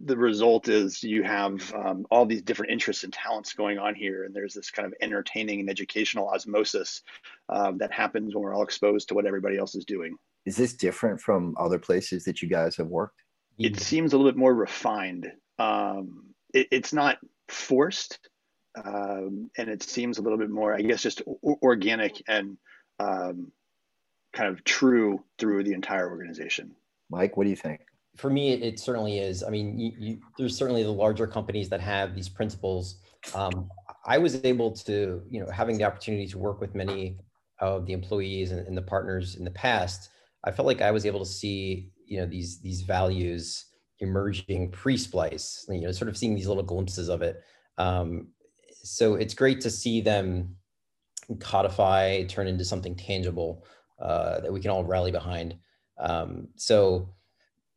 the 0.06 0.18
result 0.18 0.68
is 0.68 1.03
you 1.03 1.24
have 1.24 1.74
um, 1.74 2.06
all 2.12 2.25
these 2.25 2.41
different 2.41 2.72
interests 2.72 3.03
and 3.03 3.13
talents 3.13 3.53
going 3.53 3.77
on 3.77 3.96
here, 3.96 4.24
and 4.24 4.36
there's 4.36 4.53
this 4.53 4.72
kind 4.72 4.86
of 4.86 4.94
entertaining 5.01 5.62
and 5.62 5.70
educational 5.70 6.27
osmosis 6.29 7.01
uh, 7.50 7.72
that 7.77 7.91
happens 7.91 8.34
when 8.34 8.44
we're 8.44 8.53
all 8.53 8.63
exposed 8.63 9.08
to 9.10 9.13
what 9.13 9.25
everybody 9.25 9.58
else 9.58 9.75
is 9.75 9.86
doing. 9.86 10.15
is 10.46 10.56
this 10.56 10.74
different 10.74 11.20
from 11.20 11.56
other 11.60 11.79
places 11.79 12.24
that 12.24 12.41
you 12.41 12.48
guys 12.48 12.75
have 12.77 12.88
worked? 12.88 13.22
It 13.58 13.79
seems 13.79 14.13
a 14.13 14.18
little 14.18 14.32
bit 14.32 14.38
more 14.38 14.53
refined. 14.53 15.32
Um, 15.58 16.34
it, 16.53 16.68
it's 16.72 16.94
not 16.94 17.18
forced, 17.50 18.20
um, 18.84 19.50
and 19.58 19.70
it 19.70 19.84
seems 19.84 20.18
a 20.18 20.22
little 20.22 20.38
bit 20.38 20.50
more, 20.50 20.74
I 20.74 20.82
guess, 20.82 21.01
just 21.01 21.22
organic 21.44 22.22
and 22.27 22.58
um, 23.00 23.51
kind 24.34 24.50
of 24.50 24.63
true 24.63 25.24
through 25.38 25.63
the 25.63 25.74
entire 25.74 26.10
organization. 26.10 26.75
Mike, 27.10 27.36
what 27.36 27.44
do 27.46 27.50
you 27.50 27.56
think? 27.56 27.82
For 28.20 28.30
me, 28.30 28.52
it, 28.52 28.62
it 28.62 28.80
certainly 28.80 29.20
is. 29.20 29.44
I 29.44 29.50
mean, 29.50 29.80
you, 29.80 29.92
you, 29.98 30.20
there's 30.38 30.58
certainly 30.58 30.84
the 30.84 30.92
larger 30.92 31.26
companies 31.26 31.70
that 31.70 31.80
have 31.80 32.14
these 32.14 32.28
principles. 32.28 33.00
Um, 33.34 33.70
I 34.06 34.18
was 34.18 34.44
able 34.44 34.72
to, 34.72 35.24
you 35.30 35.40
know, 35.40 35.50
having 35.50 35.78
the 35.78 35.86
opportunity 35.86 36.28
to 36.28 36.38
work 36.38 36.60
with 36.60 36.76
many 36.76 37.18
of 37.60 37.86
the 37.86 37.94
employees 37.94 38.52
and, 38.52 38.66
and 38.68 38.76
the 38.76 38.82
partners 38.82 39.36
in 39.36 39.46
the 39.46 39.52
past, 39.52 40.10
I 40.44 40.52
felt 40.52 40.66
like 40.66 40.82
I 40.82 40.92
was 40.92 41.06
able 41.06 41.20
to 41.20 41.26
see, 41.26 41.92
you 42.06 42.20
know, 42.20 42.26
these 42.26 42.60
these 42.62 42.82
values 42.82 43.66
emerging 44.00 44.72
pre-splice, 44.72 45.66
you 45.70 45.82
know, 45.82 45.92
sort 45.92 46.10
of 46.10 46.18
seeing 46.18 46.36
these 46.36 46.48
little 46.48 46.64
glimpses 46.64 47.10
of 47.10 47.22
it. 47.22 47.42
Um, 47.78 48.30
so 48.84 49.16
it's 49.16 49.34
great 49.34 49.62
to 49.62 49.70
see 49.70 50.02
them 50.02 50.56
codify, 51.40 52.24
turn 52.24 52.48
into 52.48 52.66
something 52.66 52.96
tangible 52.96 53.66
uh, 54.02 54.40
that 54.42 54.52
we 54.52 54.60
can 54.60 54.72
all 54.72 54.84
rally 54.84 55.12
behind. 55.12 55.56
Um, 56.00 56.48
so, 56.56 57.10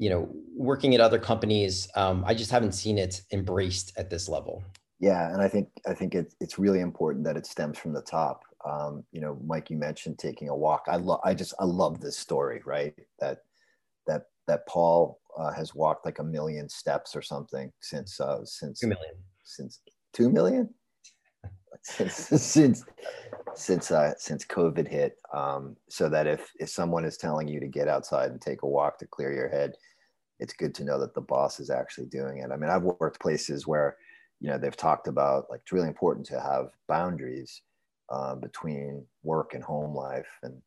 you 0.02 0.10
know, 0.10 0.28
working 0.56 0.96
at 0.96 1.00
other 1.00 1.20
companies, 1.20 1.86
um, 1.94 2.24
I 2.26 2.34
just 2.34 2.50
haven't 2.50 2.72
seen 2.72 2.98
it 2.98 3.22
embraced 3.32 3.92
at 3.96 4.10
this 4.10 4.28
level. 4.28 4.64
Yeah, 4.98 5.32
and 5.32 5.40
I 5.40 5.46
think 5.46 5.68
I 5.86 5.94
think 5.94 6.16
it, 6.16 6.34
it's 6.40 6.58
really 6.58 6.80
important 6.80 7.24
that 7.24 7.36
it 7.36 7.46
stems 7.46 7.78
from 7.78 7.92
the 7.92 8.02
top. 8.02 8.42
Um, 8.68 9.04
you 9.12 9.20
know, 9.20 9.38
Mike, 9.46 9.70
you 9.70 9.76
mentioned 9.76 10.18
taking 10.18 10.48
a 10.48 10.56
walk. 10.56 10.86
I 10.88 10.96
love, 10.96 11.20
I 11.22 11.34
just, 11.34 11.54
I 11.60 11.66
love 11.66 12.00
this 12.00 12.18
story, 12.18 12.62
right? 12.66 12.94
That 13.20 13.38
that 14.08 14.22
that 14.48 14.66
Paul 14.66 15.20
uh, 15.38 15.52
has 15.52 15.72
walked 15.72 16.04
like 16.04 16.18
a 16.18 16.24
million 16.24 16.68
steps 16.68 17.14
or 17.14 17.22
something 17.22 17.70
since 17.80 18.18
uh, 18.18 18.44
since 18.44 18.80
two 18.80 18.88
million 18.88 19.14
since 19.44 19.82
two 20.12 20.30
million 20.30 20.68
since 21.84 22.14
since 22.42 22.84
since 23.54 23.90
uh, 23.92 24.14
since 24.18 24.44
COVID 24.44 24.88
hit. 24.88 25.16
Um, 25.32 25.76
so 25.88 26.08
that 26.08 26.26
if 26.26 26.50
if 26.58 26.70
someone 26.70 27.04
is 27.04 27.16
telling 27.16 27.46
you 27.46 27.60
to 27.60 27.68
get 27.68 27.86
outside 27.86 28.32
and 28.32 28.40
take 28.40 28.62
a 28.62 28.68
walk 28.68 28.98
to 28.98 29.06
clear 29.06 29.32
your 29.32 29.48
head, 29.48 29.74
it's 30.42 30.52
good 30.52 30.74
to 30.74 30.84
know 30.84 30.98
that 30.98 31.14
the 31.14 31.20
boss 31.20 31.60
is 31.60 31.70
actually 31.70 32.06
doing 32.06 32.38
it. 32.38 32.50
I 32.52 32.56
mean, 32.56 32.68
I've 32.68 32.82
worked 32.82 33.20
places 33.20 33.66
where 33.66 33.96
you 34.40 34.48
know 34.48 34.58
they've 34.58 34.76
talked 34.76 35.06
about 35.06 35.46
like 35.48 35.60
it's 35.60 35.72
really 35.72 35.86
important 35.86 36.26
to 36.26 36.40
have 36.40 36.70
boundaries 36.88 37.62
uh, 38.10 38.34
between 38.34 39.06
work 39.22 39.54
and 39.54 39.62
home 39.62 39.94
life 39.94 40.28
and 40.42 40.60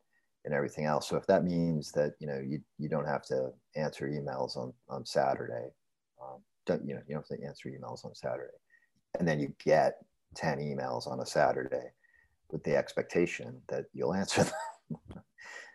and 0.46 0.54
everything 0.54 0.86
else. 0.86 1.08
So 1.08 1.16
if 1.16 1.26
that 1.26 1.44
means 1.44 1.92
that 1.92 2.14
you 2.18 2.26
know 2.26 2.38
you 2.38 2.60
you 2.78 2.88
don't 2.88 3.06
have 3.06 3.22
to 3.26 3.52
answer 3.76 4.08
emails 4.08 4.56
on 4.56 4.72
on 4.88 5.04
Saturday, 5.04 5.68
um, 6.22 6.40
don't 6.64 6.82
you 6.86 6.94
know 6.94 7.02
you 7.06 7.14
don't 7.14 7.28
have 7.28 7.38
to 7.38 7.44
answer 7.46 7.68
emails 7.68 8.04
on 8.04 8.14
Saturday, 8.14 8.56
and 9.18 9.28
then 9.28 9.38
you 9.38 9.52
get 9.62 9.98
10 10.36 10.58
emails 10.58 11.06
on 11.06 11.20
a 11.20 11.26
Saturday 11.26 11.90
with 12.50 12.62
the 12.64 12.76
expectation 12.76 13.60
that 13.68 13.84
you'll 13.92 14.14
answer 14.22 14.44
them. 14.44 15.22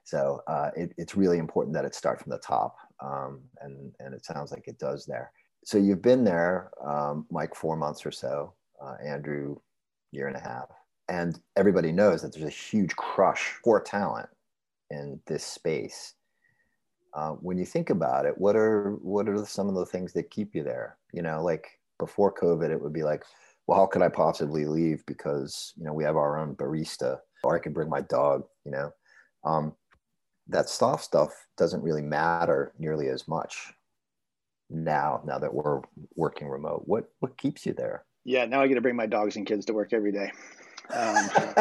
so 0.03 0.41
uh, 0.47 0.71
it, 0.75 0.91
it's 0.97 1.15
really 1.15 1.37
important 1.37 1.75
that 1.75 1.85
it 1.85 1.93
start 1.93 2.19
from 2.19 2.31
the 2.31 2.39
top. 2.39 2.75
Um, 3.01 3.41
and, 3.61 3.93
and 3.99 4.13
it 4.13 4.25
sounds 4.25 4.51
like 4.51 4.67
it 4.67 4.79
does 4.79 5.05
there. 5.05 5.31
So 5.63 5.77
you've 5.77 6.01
been 6.01 6.23
there, 6.23 6.71
um, 6.83 7.25
Mike, 7.29 7.55
four 7.55 7.75
months 7.75 8.05
or 8.05 8.11
so, 8.11 8.53
uh, 8.81 8.95
Andrew, 9.03 9.57
year 10.11 10.27
and 10.27 10.35
a 10.35 10.39
half. 10.39 10.69
And 11.09 11.39
everybody 11.55 11.91
knows 11.91 12.21
that 12.21 12.33
there's 12.33 12.45
a 12.45 12.49
huge 12.49 12.95
crush 12.95 13.53
for 13.63 13.81
talent 13.81 14.29
in 14.89 15.19
this 15.27 15.43
space. 15.43 16.13
Uh, 17.13 17.31
when 17.31 17.57
you 17.57 17.65
think 17.65 17.89
about 17.89 18.25
it, 18.25 18.37
what 18.37 18.55
are 18.55 18.91
what 19.01 19.27
are 19.27 19.45
some 19.45 19.67
of 19.67 19.75
the 19.75 19.85
things 19.85 20.13
that 20.13 20.31
keep 20.31 20.55
you 20.55 20.63
there? 20.63 20.97
You 21.11 21.21
know, 21.21 21.43
like 21.43 21.67
before 21.99 22.33
COVID, 22.33 22.69
it 22.69 22.81
would 22.81 22.93
be 22.93 23.03
like, 23.03 23.23
well, 23.67 23.79
how 23.79 23.85
could 23.85 24.01
I 24.01 24.09
possibly 24.09 24.65
leave 24.65 25.05
because 25.05 25.73
you 25.77 25.83
know 25.83 25.93
we 25.93 26.05
have 26.05 26.15
our 26.15 26.39
own 26.39 26.55
barista, 26.55 27.19
or 27.43 27.55
I 27.55 27.59
could 27.59 27.73
bring 27.73 27.89
my 27.89 28.01
dog. 28.01 28.43
You 28.63 28.71
know, 28.71 28.91
um, 29.43 29.73
that 30.47 30.69
soft 30.69 31.03
stuff 31.03 31.47
doesn't 31.57 31.83
really 31.83 32.01
matter 32.01 32.73
nearly 32.77 33.07
as 33.07 33.27
much 33.27 33.73
now. 34.69 35.21
Now 35.25 35.39
that 35.39 35.53
we're 35.53 35.81
working 36.15 36.47
remote, 36.47 36.83
what 36.85 37.09
what 37.19 37.37
keeps 37.37 37.65
you 37.65 37.73
there? 37.73 38.05
Yeah, 38.23 38.45
now 38.45 38.61
I 38.61 38.67
get 38.67 38.75
to 38.75 38.81
bring 38.81 38.95
my 38.95 39.07
dogs 39.07 39.35
and 39.35 39.45
kids 39.45 39.65
to 39.65 39.73
work 39.73 39.93
every 39.93 40.11
day. 40.11 40.31
Um, 40.93 41.29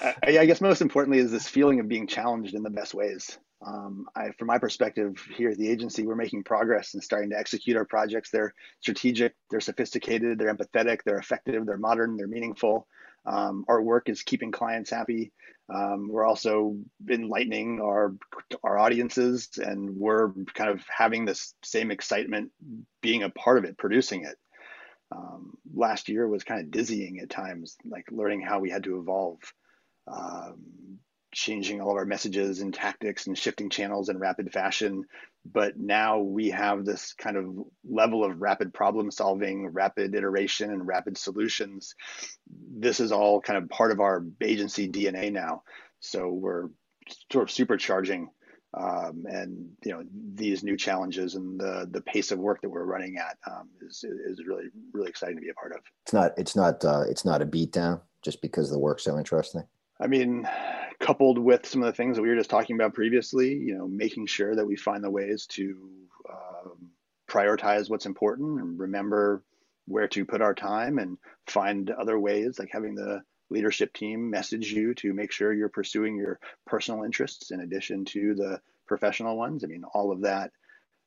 I, 0.00 0.38
I, 0.38 0.46
guess 0.46 0.60
most 0.60 0.80
importantly 0.80 1.18
is 1.18 1.30
this 1.30 1.48
feeling 1.48 1.80
of 1.80 1.88
being 1.88 2.06
challenged 2.06 2.54
in 2.54 2.62
the 2.62 2.70
best 2.70 2.94
ways. 2.94 3.38
Um, 3.66 4.06
I, 4.14 4.30
from 4.38 4.48
my 4.48 4.58
perspective 4.58 5.22
here 5.34 5.50
at 5.50 5.58
the 5.58 5.68
agency, 5.68 6.06
we're 6.06 6.14
making 6.14 6.44
progress 6.44 6.94
and 6.94 7.02
starting 7.02 7.30
to 7.30 7.38
execute 7.38 7.76
our 7.76 7.84
projects. 7.86 8.30
They're 8.30 8.54
strategic, 8.80 9.34
they're 9.50 9.60
sophisticated, 9.60 10.38
they're 10.38 10.54
empathetic, 10.54 11.00
they're 11.04 11.18
effective, 11.18 11.66
they're 11.66 11.78
modern, 11.78 12.16
they're 12.16 12.28
meaningful. 12.28 12.86
Um, 13.24 13.64
our 13.68 13.82
work 13.82 14.08
is 14.08 14.22
keeping 14.22 14.52
clients 14.52 14.90
happy. 14.90 15.32
Um, 15.72 16.08
we're 16.08 16.24
also 16.24 16.76
enlightening 17.08 17.80
our 17.80 18.14
our 18.62 18.78
audiences, 18.78 19.48
and 19.56 19.96
we're 19.96 20.32
kind 20.54 20.70
of 20.70 20.84
having 20.88 21.24
this 21.24 21.54
same 21.64 21.90
excitement 21.90 22.52
being 23.02 23.24
a 23.24 23.30
part 23.30 23.58
of 23.58 23.64
it, 23.64 23.76
producing 23.76 24.24
it. 24.24 24.36
Um, 25.10 25.56
last 25.74 26.08
year 26.08 26.28
was 26.28 26.44
kind 26.44 26.60
of 26.60 26.70
dizzying 26.70 27.20
at 27.20 27.30
times, 27.30 27.76
like 27.84 28.06
learning 28.10 28.42
how 28.42 28.60
we 28.60 28.70
had 28.70 28.84
to 28.84 28.98
evolve. 28.98 29.38
Um, 30.06 30.98
changing 31.36 31.82
all 31.82 31.90
of 31.90 31.96
our 31.98 32.06
messages 32.06 32.62
and 32.62 32.72
tactics 32.72 33.26
and 33.26 33.36
shifting 33.36 33.68
channels 33.68 34.08
in 34.08 34.18
rapid 34.18 34.50
fashion. 34.50 35.04
But 35.44 35.78
now 35.78 36.18
we 36.18 36.48
have 36.48 36.86
this 36.86 37.12
kind 37.12 37.36
of 37.36 37.44
level 37.88 38.24
of 38.24 38.40
rapid 38.40 38.72
problem 38.72 39.10
solving, 39.10 39.66
rapid 39.68 40.14
iteration, 40.14 40.70
and 40.70 40.86
rapid 40.86 41.18
solutions. 41.18 41.94
This 42.48 43.00
is 43.00 43.12
all 43.12 43.42
kind 43.42 43.62
of 43.62 43.68
part 43.68 43.92
of 43.92 44.00
our 44.00 44.24
agency 44.40 44.88
DNA 44.88 45.30
now. 45.30 45.62
So 46.00 46.30
we're 46.30 46.70
sort 47.30 47.50
of 47.50 47.54
supercharging 47.54 48.28
um, 48.72 49.24
and 49.28 49.70
you 49.84 49.92
know 49.92 50.02
these 50.34 50.64
new 50.64 50.76
challenges 50.76 51.34
and 51.34 51.60
the 51.60 51.86
the 51.90 52.00
pace 52.00 52.30
of 52.30 52.38
work 52.38 52.60
that 52.62 52.68
we're 52.68 52.84
running 52.84 53.18
at 53.18 53.36
um, 53.50 53.68
is 53.86 54.04
is 54.04 54.40
really 54.46 54.64
really 54.92 55.08
exciting 55.08 55.36
to 55.36 55.42
be 55.42 55.50
a 55.50 55.54
part 55.54 55.72
of. 55.72 55.80
It's 56.04 56.12
not 56.12 56.32
it's 56.38 56.56
not 56.56 56.84
uh, 56.84 57.04
it's 57.08 57.24
not 57.24 57.42
a 57.42 57.46
beatdown 57.46 58.00
just 58.22 58.40
because 58.40 58.70
the 58.70 58.78
work's 58.78 59.04
so 59.04 59.18
interesting. 59.18 59.64
I 60.00 60.06
mean, 60.06 60.48
coupled 61.00 61.38
with 61.38 61.66
some 61.66 61.82
of 61.82 61.86
the 61.86 61.92
things 61.92 62.16
that 62.16 62.22
we 62.22 62.28
were 62.28 62.36
just 62.36 62.50
talking 62.50 62.76
about 62.76 62.94
previously, 62.94 63.54
you 63.54 63.76
know, 63.76 63.88
making 63.88 64.26
sure 64.26 64.54
that 64.54 64.66
we 64.66 64.76
find 64.76 65.02
the 65.02 65.10
ways 65.10 65.46
to 65.46 65.88
um, 66.28 66.90
prioritize 67.28 67.88
what's 67.88 68.06
important 68.06 68.60
and 68.60 68.78
remember 68.78 69.42
where 69.86 70.08
to 70.08 70.24
put 70.24 70.42
our 70.42 70.54
time 70.54 70.98
and 70.98 71.18
find 71.46 71.90
other 71.90 72.18
ways, 72.18 72.58
like 72.58 72.70
having 72.72 72.94
the 72.94 73.22
leadership 73.50 73.92
team 73.92 74.28
message 74.28 74.72
you 74.72 74.94
to 74.94 75.14
make 75.14 75.30
sure 75.30 75.52
you're 75.52 75.68
pursuing 75.68 76.16
your 76.16 76.40
personal 76.66 77.04
interests 77.04 77.50
in 77.50 77.60
addition 77.60 78.04
to 78.04 78.34
the 78.34 78.60
professional 78.86 79.36
ones. 79.36 79.62
I 79.62 79.68
mean, 79.68 79.84
all 79.94 80.10
of 80.10 80.22
that, 80.22 80.50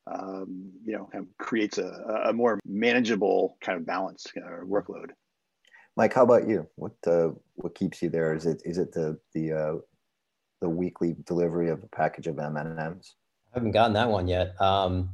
um, 0.08 0.72
you 0.86 0.94
know, 0.94 1.10
kind 1.12 1.26
of 1.26 1.38
creates 1.38 1.78
a, 1.78 2.24
a 2.26 2.34
more 2.34 2.60
manageable 2.66 3.58
kind 3.62 3.78
of 3.78 3.86
balance 3.86 4.28
or 4.38 4.66
workload. 4.66 5.12
Mike, 6.00 6.14
how 6.14 6.24
about 6.24 6.48
you? 6.48 6.66
What 6.78 6.94
uh, 7.06 7.32
what 7.56 7.76
keeps 7.76 8.02
you 8.02 8.10
there? 8.10 8.34
Is 8.34 8.46
it 8.46 8.62
is 8.64 8.78
it 8.78 8.94
the 8.94 9.20
the 9.34 9.52
uh, 9.52 9.76
the 10.62 10.70
weekly 10.70 11.18
delivery 11.26 11.68
of 11.70 11.84
a 11.84 11.88
package 11.88 12.26
of 12.28 12.40
M 12.40 12.56
and 12.56 12.80
M's? 12.80 13.16
I 13.54 13.58
haven't 13.60 13.72
gotten 13.72 13.92
that 13.96 14.10
one 14.10 14.26
yet. 14.26 14.56
Um, 14.62 15.10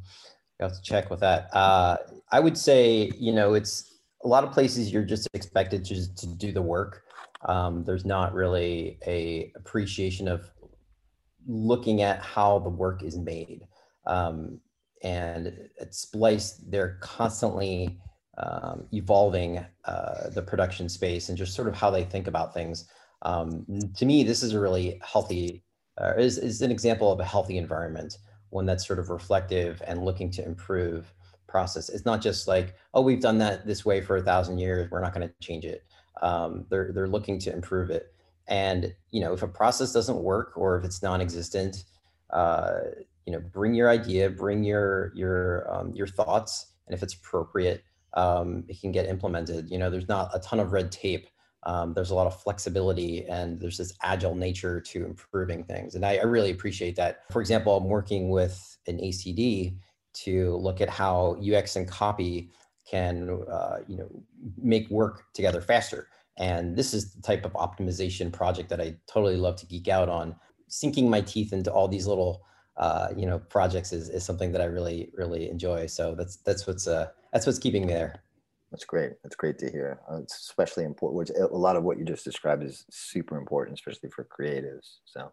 I 0.61 0.65
have 0.65 0.73
to 0.73 0.81
check 0.83 1.09
with 1.09 1.21
that. 1.21 1.49
Uh, 1.53 1.97
I 2.31 2.39
would 2.39 2.55
say 2.55 3.11
you 3.17 3.33
know 3.33 3.55
it's 3.55 3.95
a 4.23 4.27
lot 4.27 4.43
of 4.43 4.51
places 4.51 4.93
you're 4.93 5.01
just 5.01 5.27
expected 5.33 5.83
to 5.85 6.15
to 6.17 6.27
do 6.27 6.51
the 6.51 6.61
work. 6.61 7.01
Um, 7.49 7.83
there's 7.83 8.05
not 8.05 8.35
really 8.35 8.99
a 9.07 9.51
appreciation 9.55 10.27
of 10.27 10.51
looking 11.47 12.03
at 12.03 12.21
how 12.21 12.59
the 12.59 12.69
work 12.69 13.01
is 13.01 13.17
made. 13.17 13.61
Um, 14.05 14.59
and 15.01 15.67
at 15.81 15.95
Splice, 15.95 16.61
they're 16.67 16.99
constantly 17.01 17.99
um, 18.37 18.85
evolving 18.91 19.65
uh, 19.85 20.29
the 20.29 20.41
production 20.41 20.89
space 20.89 21.29
and 21.29 21.37
just 21.37 21.53
sort 21.53 21.67
of 21.67 21.75
how 21.75 21.89
they 21.89 22.03
think 22.03 22.27
about 22.27 22.53
things. 22.53 22.87
Um, 23.21 23.65
to 23.95 24.05
me, 24.05 24.23
this 24.23 24.43
is 24.43 24.53
a 24.53 24.59
really 24.59 24.99
healthy, 25.03 25.63
uh, 25.99 26.13
is, 26.17 26.37
is 26.37 26.61
an 26.61 26.71
example 26.71 27.11
of 27.11 27.19
a 27.19 27.25
healthy 27.25 27.57
environment, 27.57 28.17
one 28.49 28.65
that's 28.65 28.85
sort 28.85 28.99
of 28.99 29.09
reflective 29.09 29.81
and 29.87 30.05
looking 30.05 30.29
to 30.31 30.45
improve 30.45 31.13
process. 31.47 31.89
It's 31.89 32.05
not 32.05 32.21
just 32.21 32.47
like, 32.47 32.75
oh, 32.93 33.01
we've 33.01 33.21
done 33.21 33.37
that 33.39 33.65
this 33.65 33.85
way 33.85 34.01
for 34.01 34.17
a 34.17 34.21
thousand 34.21 34.57
years, 34.59 34.91
we're 34.91 35.01
not 35.01 35.13
going 35.13 35.27
to 35.27 35.33
change 35.39 35.65
it. 35.65 35.85
Um, 36.21 36.65
they're, 36.69 36.91
they're 36.91 37.07
looking 37.07 37.39
to 37.39 37.53
improve 37.53 37.89
it. 37.89 38.13
And, 38.47 38.93
you 39.11 39.21
know, 39.21 39.33
if 39.33 39.41
a 39.41 39.47
process 39.47 39.91
doesn't 39.91 40.17
work 40.17 40.53
or 40.55 40.77
if 40.77 40.85
it's 40.85 41.01
non-existent, 41.01 41.85
uh, 42.29 42.79
you 43.25 43.33
know, 43.33 43.39
bring 43.39 43.73
your 43.73 43.89
idea, 43.89 44.29
bring 44.29 44.63
your, 44.63 45.11
your, 45.15 45.73
um, 45.73 45.93
your 45.95 46.07
thoughts, 46.07 46.73
and 46.85 46.93
if 46.93 47.01
it's 47.01 47.15
appropriate, 47.15 47.83
um, 48.15 48.63
it 48.67 48.79
can 48.79 48.91
get 48.91 49.07
implemented. 49.07 49.69
You 49.69 49.77
know, 49.77 49.89
there's 49.89 50.07
not 50.07 50.31
a 50.33 50.39
ton 50.39 50.59
of 50.59 50.71
red 50.71 50.91
tape 50.91 51.27
um, 51.65 51.93
there's 51.93 52.11
a 52.11 52.15
lot 52.15 52.27
of 52.27 52.39
flexibility 52.39 53.25
and 53.25 53.59
there's 53.59 53.77
this 53.77 53.93
agile 54.03 54.35
nature 54.35 54.79
to 54.79 55.03
improving 55.03 55.63
things. 55.63 55.95
And 55.95 56.05
I, 56.05 56.17
I, 56.17 56.23
really 56.23 56.51
appreciate 56.51 56.95
that. 56.97 57.21
For 57.31 57.41
example, 57.41 57.75
I'm 57.75 57.85
working 57.85 58.29
with 58.29 58.77
an 58.87 58.97
ACD 58.99 59.75
to 60.13 60.55
look 60.57 60.79
at 60.79 60.89
how 60.89 61.37
UX 61.41 61.75
and 61.75 61.87
copy 61.87 62.51
can 62.89 63.43
uh, 63.51 63.77
you 63.87 63.97
know 63.97 64.07
make 64.61 64.87
work 64.91 65.23
together 65.33 65.59
faster. 65.59 66.07
And 66.37 66.75
this 66.75 66.93
is 66.93 67.13
the 67.13 67.21
type 67.21 67.45
of 67.45 67.53
optimization 67.53 68.31
project 68.31 68.69
that 68.69 68.79
I 68.79 68.95
totally 69.07 69.37
love 69.37 69.55
to 69.57 69.65
geek 69.65 69.87
out 69.87 70.07
on. 70.07 70.35
Sinking 70.67 71.09
my 71.09 71.21
teeth 71.21 71.51
into 71.51 71.71
all 71.71 71.87
these 71.87 72.05
little 72.05 72.43
uh, 72.77 73.09
you 73.15 73.25
know 73.25 73.39
projects 73.39 73.93
is, 73.93 74.09
is 74.09 74.25
something 74.25 74.51
that 74.51 74.61
I 74.61 74.65
really 74.65 75.11
really 75.13 75.49
enjoy. 75.49 75.87
So 75.87 76.15
that's 76.15 76.37
that's 76.37 76.67
what's 76.67 76.87
uh, 76.87 77.07
that's 77.31 77.45
what's 77.45 77.59
keeping 77.59 77.85
me 77.85 77.93
there. 77.93 78.21
That's 78.71 78.85
great. 78.85 79.13
That's 79.23 79.35
great 79.35 79.57
to 79.59 79.71
hear. 79.71 80.01
Uh, 80.11 80.17
it's 80.17 80.39
especially 80.39 80.83
important. 80.83 81.17
Which 81.17 81.29
a 81.29 81.55
lot 81.55 81.75
of 81.75 81.83
what 81.83 81.97
you 81.97 82.05
just 82.05 82.25
described 82.25 82.63
is 82.63 82.85
super 82.89 83.37
important, 83.37 83.79
especially 83.79 84.09
for 84.09 84.27
creatives. 84.37 84.97
So, 85.05 85.31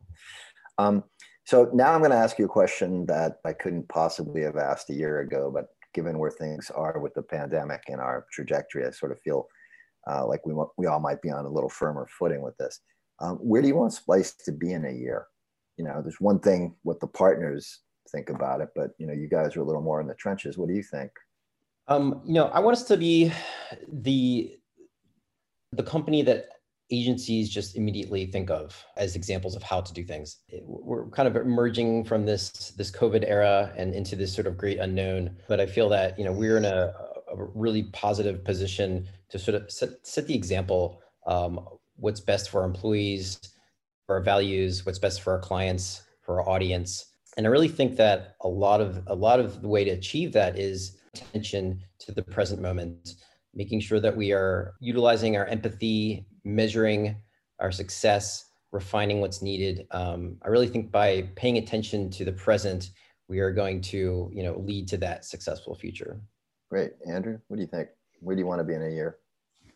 um, 0.79 1.05
so 1.45 1.69
now 1.73 1.93
I'm 1.93 2.01
going 2.01 2.13
to 2.13 2.17
ask 2.17 2.39
you 2.39 2.45
a 2.45 2.49
question 2.49 3.07
that 3.07 3.41
I 3.45 3.53
couldn't 3.53 3.89
possibly 3.89 4.43
have 4.43 4.57
asked 4.57 4.91
a 4.91 4.95
year 4.95 5.21
ago, 5.21 5.51
but 5.53 5.69
given 5.93 6.19
where 6.19 6.31
things 6.31 6.71
are 6.71 7.01
with 7.01 7.15
the 7.15 7.23
pandemic 7.23 7.83
and 7.89 8.01
our 8.01 8.27
trajectory, 8.33 8.87
I 8.87 8.91
sort 8.91 9.13
of 9.13 9.21
feel 9.21 9.49
uh, 10.09 10.27
like 10.27 10.47
we 10.47 10.55
we 10.77 10.87
all 10.87 11.01
might 11.01 11.23
be 11.23 11.31
on 11.31 11.45
a 11.45 11.51
little 11.51 11.71
firmer 11.71 12.07
footing 12.07 12.43
with 12.43 12.57
this. 12.59 12.81
Um, 13.21 13.37
where 13.37 13.63
do 13.63 13.69
you 13.69 13.77
want 13.77 13.93
Splice 13.93 14.35
to 14.45 14.53
be 14.53 14.73
in 14.73 14.85
a 14.85 14.93
year? 14.93 15.27
You 15.77 15.85
know, 15.85 16.01
there's 16.03 16.21
one 16.21 16.41
thing 16.41 16.75
what 16.83 17.01
the 17.01 17.07
partners 17.07 17.81
think 18.11 18.31
about 18.31 18.61
it, 18.61 18.69
but 18.75 18.91
you 18.99 19.07
know, 19.07 19.13
you 19.13 19.29
guys 19.29 19.57
are 19.57 19.61
a 19.61 19.65
little 19.65 19.83
more 19.83 20.01
in 20.01 20.07
the 20.07 20.15
trenches. 20.15 20.59
What 20.59 20.69
do 20.69 20.75
you 20.75 20.83
think? 20.83 21.11
Um, 21.89 22.23
you 22.25 22.35
know, 22.35 22.47
I 22.47 22.61
want 22.61 22.77
us 22.77 22.85
to 22.85 22.97
be 22.97 23.33
the 23.89 24.57
the 25.73 25.83
company 25.83 26.23
that 26.23 26.49
agencies 26.91 27.49
just 27.49 27.75
immediately 27.77 28.27
think 28.27 28.51
of 28.51 28.85
as 28.97 29.17
examples 29.17 29.57
of 29.57 29.63
how 29.63 29.81
to 29.81 29.93
do 29.93 30.05
things. 30.05 30.39
We're 30.63 31.09
kind 31.09 31.27
of 31.27 31.37
emerging 31.37 32.05
from 32.05 32.27
this 32.27 32.51
this 32.77 32.91
COVID 32.91 33.25
era 33.27 33.73
and 33.77 33.95
into 33.95 34.15
this 34.15 34.33
sort 34.33 34.47
of 34.47 34.57
great 34.57 34.79
unknown. 34.79 35.37
But 35.49 35.61
I 35.61 35.67
feel 35.67 35.89
that 35.89 36.19
you 36.19 36.25
know 36.25 36.33
we're 36.33 36.59
in 36.59 36.67
a, 36.67 36.93
a 37.33 37.45
really 37.55 37.85
positive 37.85 38.45
position 38.45 39.09
to 39.31 39.39
sort 39.39 39.55
of 39.57 39.71
set, 39.71 39.91
set 40.03 40.27
the 40.27 40.35
example. 40.35 41.01
Um, 41.27 41.67
what's 41.97 42.21
best 42.21 42.51
for 42.51 42.61
our 42.61 42.67
employees, 42.67 43.39
our 44.13 44.21
values, 44.21 44.85
what's 44.87 44.99
best 44.99 45.23
for 45.23 45.33
our 45.33 45.39
clients, 45.39 46.03
for 46.23 46.41
our 46.41 46.49
audience. 46.49 47.07
And 47.37 47.47
I 47.47 47.51
really 47.51 47.69
think 47.69 47.97
that 47.97 48.37
a 48.43 48.49
lot 48.49 48.81
of 48.81 49.03
a 49.07 49.15
lot 49.15 49.41
of 49.41 49.63
the 49.63 49.69
way 49.69 49.85
to 49.85 49.91
achieve 49.91 50.33
that 50.33 50.59
is 50.59 50.99
attention 51.15 51.83
to 52.01 52.13
the 52.13 52.23
present 52.23 52.61
moment, 52.61 53.15
making 53.55 53.81
sure 53.81 54.01
that 54.01 54.17
we 54.17 54.33
are 54.33 54.75
utilizing 54.81 55.37
our 55.37 55.47
empathy, 55.47 56.27
measuring 56.45 57.17
our 57.59 57.73
success, 57.73 58.47
refining 58.73 59.21
what's 59.21 59.43
needed. 59.43 59.87
Um, 59.91 60.37
I 60.43 60.49
really 60.49 60.69
think 60.69 60.91
by 60.91 61.29
paying 61.37 61.59
attention 61.59 62.11
to 62.11 62.25
the 62.25 62.33
present, 62.33 62.91
we 63.29 63.41
are 63.41 63.53
going 63.53 63.81
to, 63.83 64.31
you 64.33 64.43
know, 64.43 64.59
lead 64.59 64.89
to 64.89 64.97
that 64.99 65.25
successful 65.25 65.75
future. 65.75 66.21
Great, 66.71 66.93
Andrew. 67.07 67.39
What 67.49 67.57
do 67.57 67.63
you 67.63 67.69
think? 67.69 67.89
Where 68.21 68.35
do 68.37 68.41
you 68.41 68.47
want 68.47 68.61
to 68.61 68.65
be 68.65 68.75
in 68.75 68.83
a 68.83 68.91
year? 68.91 69.19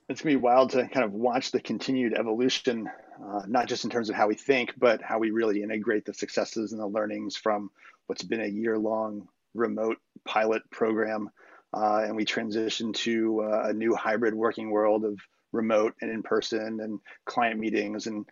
It's 0.09 0.23
gonna 0.23 0.37
be 0.37 0.41
wild 0.41 0.71
to 0.71 0.87
kind 0.89 1.05
of 1.05 1.13
watch 1.13 1.51
the 1.51 1.61
continued 1.61 2.15
evolution, 2.15 2.89
uh, 3.25 3.43
not 3.49 3.67
just 3.67 3.85
in 3.85 3.91
terms 3.91 4.09
of 4.09 4.15
how 4.15 4.29
we 4.29 4.37
think, 4.37 4.73
but 4.79 5.03
how 5.03 5.19
we 5.19 5.33
really 5.33 5.63
integrate 5.63 6.05
the 6.05 6.15
successes 6.15 6.73
and 6.73 6.81
the 6.81 6.87
learnings 6.87 7.37
from 7.37 7.71
what's 8.07 8.23
been 8.23 8.41
a 8.41 8.47
year-long 8.47 9.29
remote 9.55 9.99
pilot 10.25 10.63
program, 10.71 11.31
uh, 11.75 12.03
and 12.05 12.15
we 12.15 12.25
transition 12.25 12.93
to 12.93 13.43
uh, 13.43 13.63
a 13.67 13.73
new 13.73 13.95
hybrid 13.97 14.35
working 14.35 14.71
world 14.71 15.05
of 15.05 15.19
remote 15.53 15.95
and 16.01 16.11
in 16.11 16.23
person 16.23 16.81
and 16.81 17.01
client 17.25 17.59
meetings 17.59 18.07
and 18.07 18.27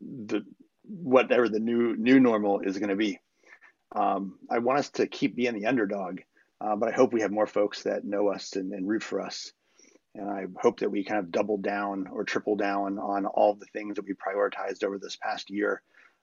the 0.00 0.44
whatever 0.84 1.48
the 1.48 1.60
new 1.60 1.96
new 1.96 2.18
normal 2.18 2.60
is 2.60 2.78
going 2.78 2.88
to 2.88 2.96
be. 2.96 3.20
Um, 3.94 4.38
I 4.50 4.58
want 4.58 4.80
us 4.80 4.90
to 4.90 5.06
keep 5.06 5.36
being 5.36 5.54
the 5.54 5.66
underdog, 5.66 6.20
uh, 6.60 6.76
but 6.76 6.88
I 6.88 6.92
hope 6.92 7.12
we 7.12 7.22
have 7.22 7.30
more 7.30 7.46
folks 7.46 7.84
that 7.84 8.04
know 8.04 8.28
us 8.28 8.56
and, 8.56 8.72
and 8.72 8.88
root 8.88 9.02
for 9.02 9.20
us. 9.20 9.52
And 10.18 10.28
I 10.30 10.46
hope 10.60 10.80
that 10.80 10.90
we 10.90 11.04
kind 11.04 11.20
of 11.20 11.30
double 11.30 11.56
down 11.56 12.06
or 12.12 12.24
triple 12.24 12.56
down 12.56 12.98
on 12.98 13.26
all 13.26 13.54
the 13.54 13.66
things 13.66 13.96
that 13.96 14.04
we 14.04 14.14
prioritized 14.14 14.84
over 14.84 14.98
this 14.98 15.16
past 15.16 15.48
year 15.48 15.82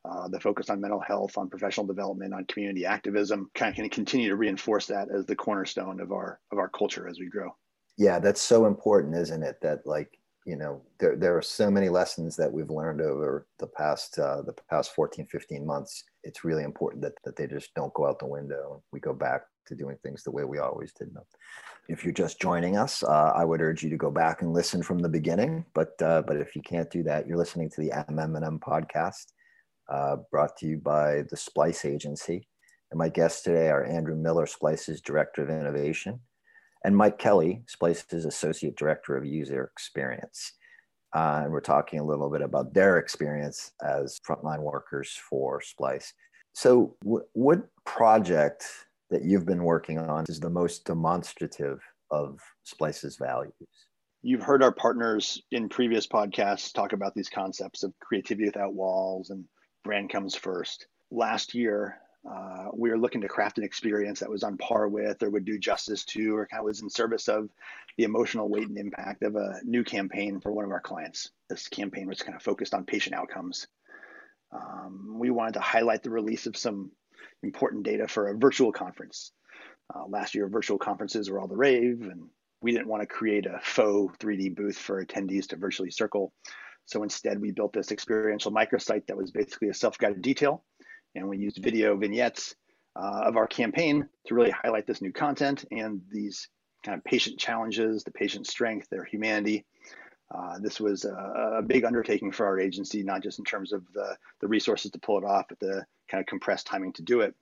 uh, 0.09 0.27
the 0.27 0.39
focus 0.39 0.69
on 0.69 0.81
mental 0.81 0.99
health, 0.99 1.37
on 1.37 1.49
professional 1.49 1.85
development, 1.85 2.33
on 2.33 2.45
community 2.45 2.85
activism, 2.85 3.49
kind 3.55 3.69
of 3.69 3.75
can 3.75 3.89
continue 3.89 4.29
to 4.29 4.35
reinforce 4.35 4.85
that 4.87 5.07
as 5.09 5.25
the 5.25 5.35
cornerstone 5.35 5.99
of 5.99 6.11
our 6.11 6.39
of 6.51 6.57
our 6.57 6.69
culture 6.69 7.07
as 7.07 7.19
we 7.19 7.27
grow. 7.27 7.55
Yeah, 7.97 8.19
that's 8.19 8.41
so 8.41 8.65
important, 8.65 9.15
isn't 9.15 9.41
it? 9.41 9.57
That 9.61 9.79
like 9.85 10.19
you 10.45 10.57
know 10.57 10.81
there, 10.99 11.15
there 11.15 11.35
are 11.37 11.41
so 11.41 11.71
many 11.71 11.89
lessons 11.89 12.35
that 12.35 12.51
we've 12.51 12.69
learned 12.69 13.01
over 13.01 13.47
the 13.57 13.67
past 13.67 14.19
uh, 14.19 14.41
the 14.43 14.53
past 14.69 14.93
14 14.93 15.25
15 15.25 15.65
months 15.65 16.03
it's 16.23 16.43
really 16.43 16.63
important 16.63 17.01
that, 17.01 17.13
that 17.23 17.35
they 17.35 17.47
just 17.47 17.73
don't 17.73 17.93
go 17.95 18.05
out 18.05 18.19
the 18.19 18.27
window 18.27 18.83
we 18.91 18.99
go 18.99 19.13
back 19.13 19.41
to 19.65 19.75
doing 19.75 19.97
things 20.03 20.23
the 20.23 20.31
way 20.31 20.43
we 20.43 20.59
always 20.59 20.93
did 20.93 21.13
them 21.13 21.23
if 21.87 22.03
you're 22.03 22.13
just 22.13 22.39
joining 22.39 22.77
us 22.77 23.03
uh, 23.03 23.31
i 23.35 23.43
would 23.43 23.61
urge 23.61 23.83
you 23.83 23.89
to 23.89 23.97
go 23.97 24.11
back 24.11 24.41
and 24.41 24.53
listen 24.53 24.81
from 24.81 24.99
the 24.99 25.09
beginning 25.09 25.65
but 25.73 25.99
uh, 26.01 26.21
but 26.25 26.37
if 26.37 26.55
you 26.55 26.61
can't 26.61 26.91
do 26.91 27.03
that 27.03 27.27
you're 27.27 27.37
listening 27.37 27.69
to 27.69 27.81
the 27.81 27.89
mm&m 27.89 28.59
podcast 28.59 29.25
uh, 29.89 30.17
brought 30.31 30.57
to 30.57 30.67
you 30.67 30.77
by 30.77 31.23
the 31.29 31.37
Splice 31.37 31.85
Agency. 31.85 32.47
And 32.91 32.97
my 32.97 33.09
guests 33.09 33.43
today 33.43 33.69
are 33.69 33.85
Andrew 33.85 34.15
Miller, 34.15 34.45
Splice's 34.45 35.01
Director 35.01 35.43
of 35.43 35.49
Innovation, 35.49 36.19
and 36.83 36.95
Mike 36.95 37.17
Kelly, 37.17 37.63
Splice's 37.67 38.25
Associate 38.25 38.75
Director 38.75 39.17
of 39.17 39.25
User 39.25 39.63
Experience. 39.63 40.53
Uh, 41.15 41.41
and 41.43 41.51
we're 41.51 41.61
talking 41.61 41.99
a 41.99 42.05
little 42.05 42.29
bit 42.29 42.41
about 42.41 42.73
their 42.73 42.97
experience 42.97 43.71
as 43.83 44.19
frontline 44.27 44.59
workers 44.59 45.17
for 45.29 45.61
Splice. 45.61 46.13
So, 46.53 46.95
w- 47.03 47.25
what 47.33 47.67
project 47.85 48.65
that 49.09 49.23
you've 49.23 49.45
been 49.45 49.63
working 49.63 49.99
on 49.99 50.25
is 50.27 50.39
the 50.39 50.49
most 50.49 50.85
demonstrative 50.85 51.79
of 52.11 52.39
Splice's 52.65 53.17
values? 53.17 53.53
You've 54.21 54.43
heard 54.43 54.63
our 54.63 54.71
partners 54.71 55.41
in 55.51 55.69
previous 55.69 56.07
podcasts 56.07 56.73
talk 56.73 56.93
about 56.93 57.13
these 57.13 57.29
concepts 57.29 57.83
of 57.83 57.93
creativity 57.99 58.47
without 58.47 58.73
walls 58.73 59.29
and 59.29 59.45
brand 59.83 60.09
comes 60.09 60.35
first. 60.35 60.87
Last 61.11 61.53
year, 61.53 61.99
uh, 62.29 62.69
we 62.73 62.89
were 62.89 62.97
looking 62.97 63.21
to 63.21 63.27
craft 63.27 63.59
an 63.59 63.63
experience 63.63 64.19
that 64.19 64.29
was 64.29 64.41
on 64.41 64.57
par 64.57 64.87
with 64.87 65.21
or 65.21 65.29
would 65.29 65.45
do 65.45 65.59
justice 65.59 66.03
to 66.05 66.35
or 66.35 66.47
kind 66.47 66.59
of 66.59 66.65
was 66.65 66.81
in 66.81 66.89
service 66.89 67.27
of 67.27 67.49
the 67.97 68.03
emotional 68.03 68.49
weight 68.49 68.67
and 68.67 68.79
impact 68.79 69.21
of 69.21 69.35
a 69.35 69.59
new 69.63 69.83
campaign 69.83 70.39
for 70.39 70.51
one 70.51 70.65
of 70.65 70.71
our 70.71 70.81
clients. 70.81 71.29
This 71.49 71.67
campaign 71.67 72.07
was 72.07 72.23
kind 72.23 72.35
of 72.35 72.41
focused 72.41 72.73
on 72.73 72.83
patient 72.83 73.15
outcomes. 73.15 73.67
Um, 74.51 75.17
we 75.19 75.29
wanted 75.29 75.53
to 75.53 75.59
highlight 75.59 76.01
the 76.01 76.09
release 76.09 76.47
of 76.47 76.57
some 76.57 76.91
important 77.43 77.83
data 77.83 78.07
for 78.07 78.29
a 78.29 78.37
virtual 78.37 78.71
conference. 78.71 79.31
Uh, 79.93 80.05
last 80.07 80.35
year, 80.35 80.47
virtual 80.47 80.77
conferences 80.77 81.29
were 81.29 81.39
all 81.39 81.47
the 81.47 81.55
rave, 81.55 82.01
and 82.01 82.29
we 82.61 82.71
didn't 82.71 82.87
want 82.87 83.01
to 83.01 83.07
create 83.07 83.45
a 83.45 83.59
faux 83.61 84.17
3D 84.17 84.55
booth 84.55 84.77
for 84.77 85.03
attendees 85.03 85.47
to 85.47 85.55
virtually 85.55 85.91
circle. 85.91 86.33
So 86.85 87.03
instead, 87.03 87.39
we 87.39 87.51
built 87.51 87.73
this 87.73 87.91
experiential 87.91 88.51
microsite 88.51 89.07
that 89.07 89.17
was 89.17 89.31
basically 89.31 89.69
a 89.69 89.73
self-guided 89.73 90.21
detail. 90.21 90.63
And 91.15 91.29
we 91.29 91.37
used 91.37 91.57
video 91.61 91.95
vignettes 91.95 92.55
uh, 92.95 93.23
of 93.25 93.37
our 93.37 93.47
campaign 93.47 94.07
to 94.27 94.35
really 94.35 94.51
highlight 94.51 94.87
this 94.87 95.01
new 95.01 95.11
content 95.11 95.65
and 95.71 96.01
these 96.11 96.49
kind 96.83 96.97
of 96.97 97.03
patient 97.03 97.39
challenges, 97.39 98.03
the 98.03 98.11
patient 98.11 98.47
strength, 98.47 98.87
their 98.89 99.03
humanity. 99.03 99.65
Uh, 100.33 100.59
this 100.59 100.79
was 100.79 101.05
a, 101.05 101.57
a, 101.57 101.61
big 101.61 101.85
undertaking 101.85 102.31
for 102.31 102.45
our 102.45 102.59
agency, 102.59 103.03
not 103.03 103.21
just 103.21 103.37
in 103.37 103.45
terms 103.45 103.71
of 103.71 103.83
the, 103.93 104.15
the 104.41 104.47
resources 104.47 104.89
to 104.91 104.99
pull 104.99 105.17
it 105.17 105.23
off, 105.23 105.45
but 105.49 105.59
the 105.59 105.85
kind 106.09 106.21
of 106.21 106.27
compressed 106.27 106.67
timing 106.67 106.93
to 106.93 107.03
do 107.03 107.21
it. 107.21 107.35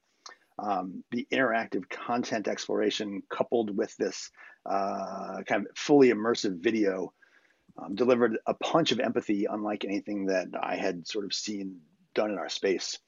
Um, 0.60 1.04
the 1.12 1.28
interactive 1.32 1.90
content 1.90 2.48
exploration 2.48 3.24
coupled 3.30 3.76
with 3.76 3.96
this 3.98 4.30
uh, 4.70 5.42
kind 5.48 5.66
of 5.66 5.76
fully 5.76 6.10
immersive 6.10 6.60
video 6.60 7.12
um, 7.78 7.96
delivered 7.96 8.38
a 8.46 8.54
punch 8.54 8.92
of 8.92 9.00
empathy 9.00 9.46
unlike 9.50 9.84
anything 9.84 10.28
that 10.28 10.48
I 10.62 10.76
had 10.76 11.08
sort 11.08 11.26
of 11.26 11.34
seen 11.34 11.80
done 12.14 12.32
in 12.32 12.38
our 12.38 12.50
space. 12.50 13.00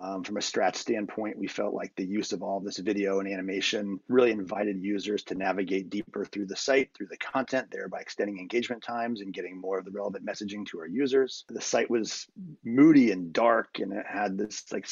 Um, 0.00 0.24
from 0.24 0.36
a 0.36 0.40
strat 0.40 0.74
standpoint, 0.74 1.38
we 1.38 1.46
felt 1.46 1.72
like 1.72 1.94
the 1.94 2.04
use 2.04 2.32
of 2.32 2.42
all 2.42 2.60
this 2.60 2.78
video 2.78 3.20
and 3.20 3.28
animation 3.28 4.00
really 4.08 4.32
invited 4.32 4.82
users 4.82 5.22
to 5.24 5.36
navigate 5.36 5.88
deeper 5.88 6.24
through 6.24 6.46
the 6.46 6.56
site, 6.56 6.90
through 6.94 7.06
the 7.06 7.16
content, 7.16 7.70
thereby 7.70 8.00
extending 8.00 8.38
engagement 8.38 8.82
times 8.82 9.20
and 9.20 9.32
getting 9.32 9.58
more 9.58 9.78
of 9.78 9.84
the 9.84 9.92
relevant 9.92 10.26
messaging 10.26 10.66
to 10.66 10.80
our 10.80 10.86
users. 10.86 11.44
The 11.48 11.60
site 11.60 11.88
was 11.88 12.26
moody 12.64 13.12
and 13.12 13.32
dark, 13.32 13.78
and 13.78 13.92
it 13.92 14.04
had 14.06 14.36
this 14.36 14.64
like 14.72 14.88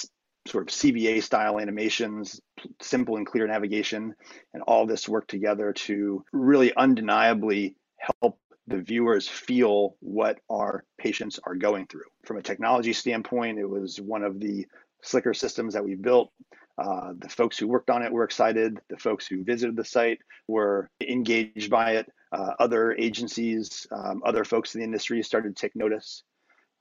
sort 0.47 0.63
of 0.63 0.75
CBA 0.75 1.23
style 1.23 1.59
animations, 1.59 2.41
simple 2.81 3.17
and 3.17 3.27
clear 3.27 3.47
navigation, 3.47 4.15
and 4.55 4.63
all 4.63 4.87
this 4.87 5.09
worked 5.09 5.31
together 5.31 5.73
to 5.73 6.25
really 6.33 6.75
undeniably 6.77 7.77
help 7.99 8.39
the 8.69 8.79
viewers 8.79 9.29
feel 9.29 9.97
what 10.01 10.39
our 10.49 10.85
patients 10.97 11.41
are 11.45 11.57
going 11.57 11.87
through. 11.87 12.05
From 12.25 12.37
a 12.37 12.43
technology 12.43 12.93
standpoint, 12.93 13.59
it 13.59 13.69
was 13.69 14.01
one 14.01 14.23
of 14.23 14.39
the 14.39 14.67
slicker 15.03 15.35
systems 15.35 15.75
that 15.75 15.85
we 15.85 15.95
built. 15.95 16.33
Uh, 16.79 17.13
the 17.19 17.29
folks 17.29 17.59
who 17.59 17.69
worked 17.69 17.91
on 17.91 18.03
it 18.03 18.13
were 18.13 18.25
excited. 18.25 18.79
The 18.89 18.97
folks 18.97 19.27
who 19.27 19.45
visited 19.45 19.77
the 19.77 19.85
site 19.85 20.21
were 20.49 20.91
engaged 21.01 21.71
by 21.71 21.93
it. 21.93 22.11
uh, 22.33 22.55
other 22.59 22.93
agencies, 22.93 23.87
um, 23.93 24.23
other 24.25 24.45
folks 24.45 24.75
in 24.75 24.81
the 24.81 24.85
industry 24.85 25.23
started 25.23 25.55
to 25.55 25.61
take 25.61 25.77
notice. 25.77 26.25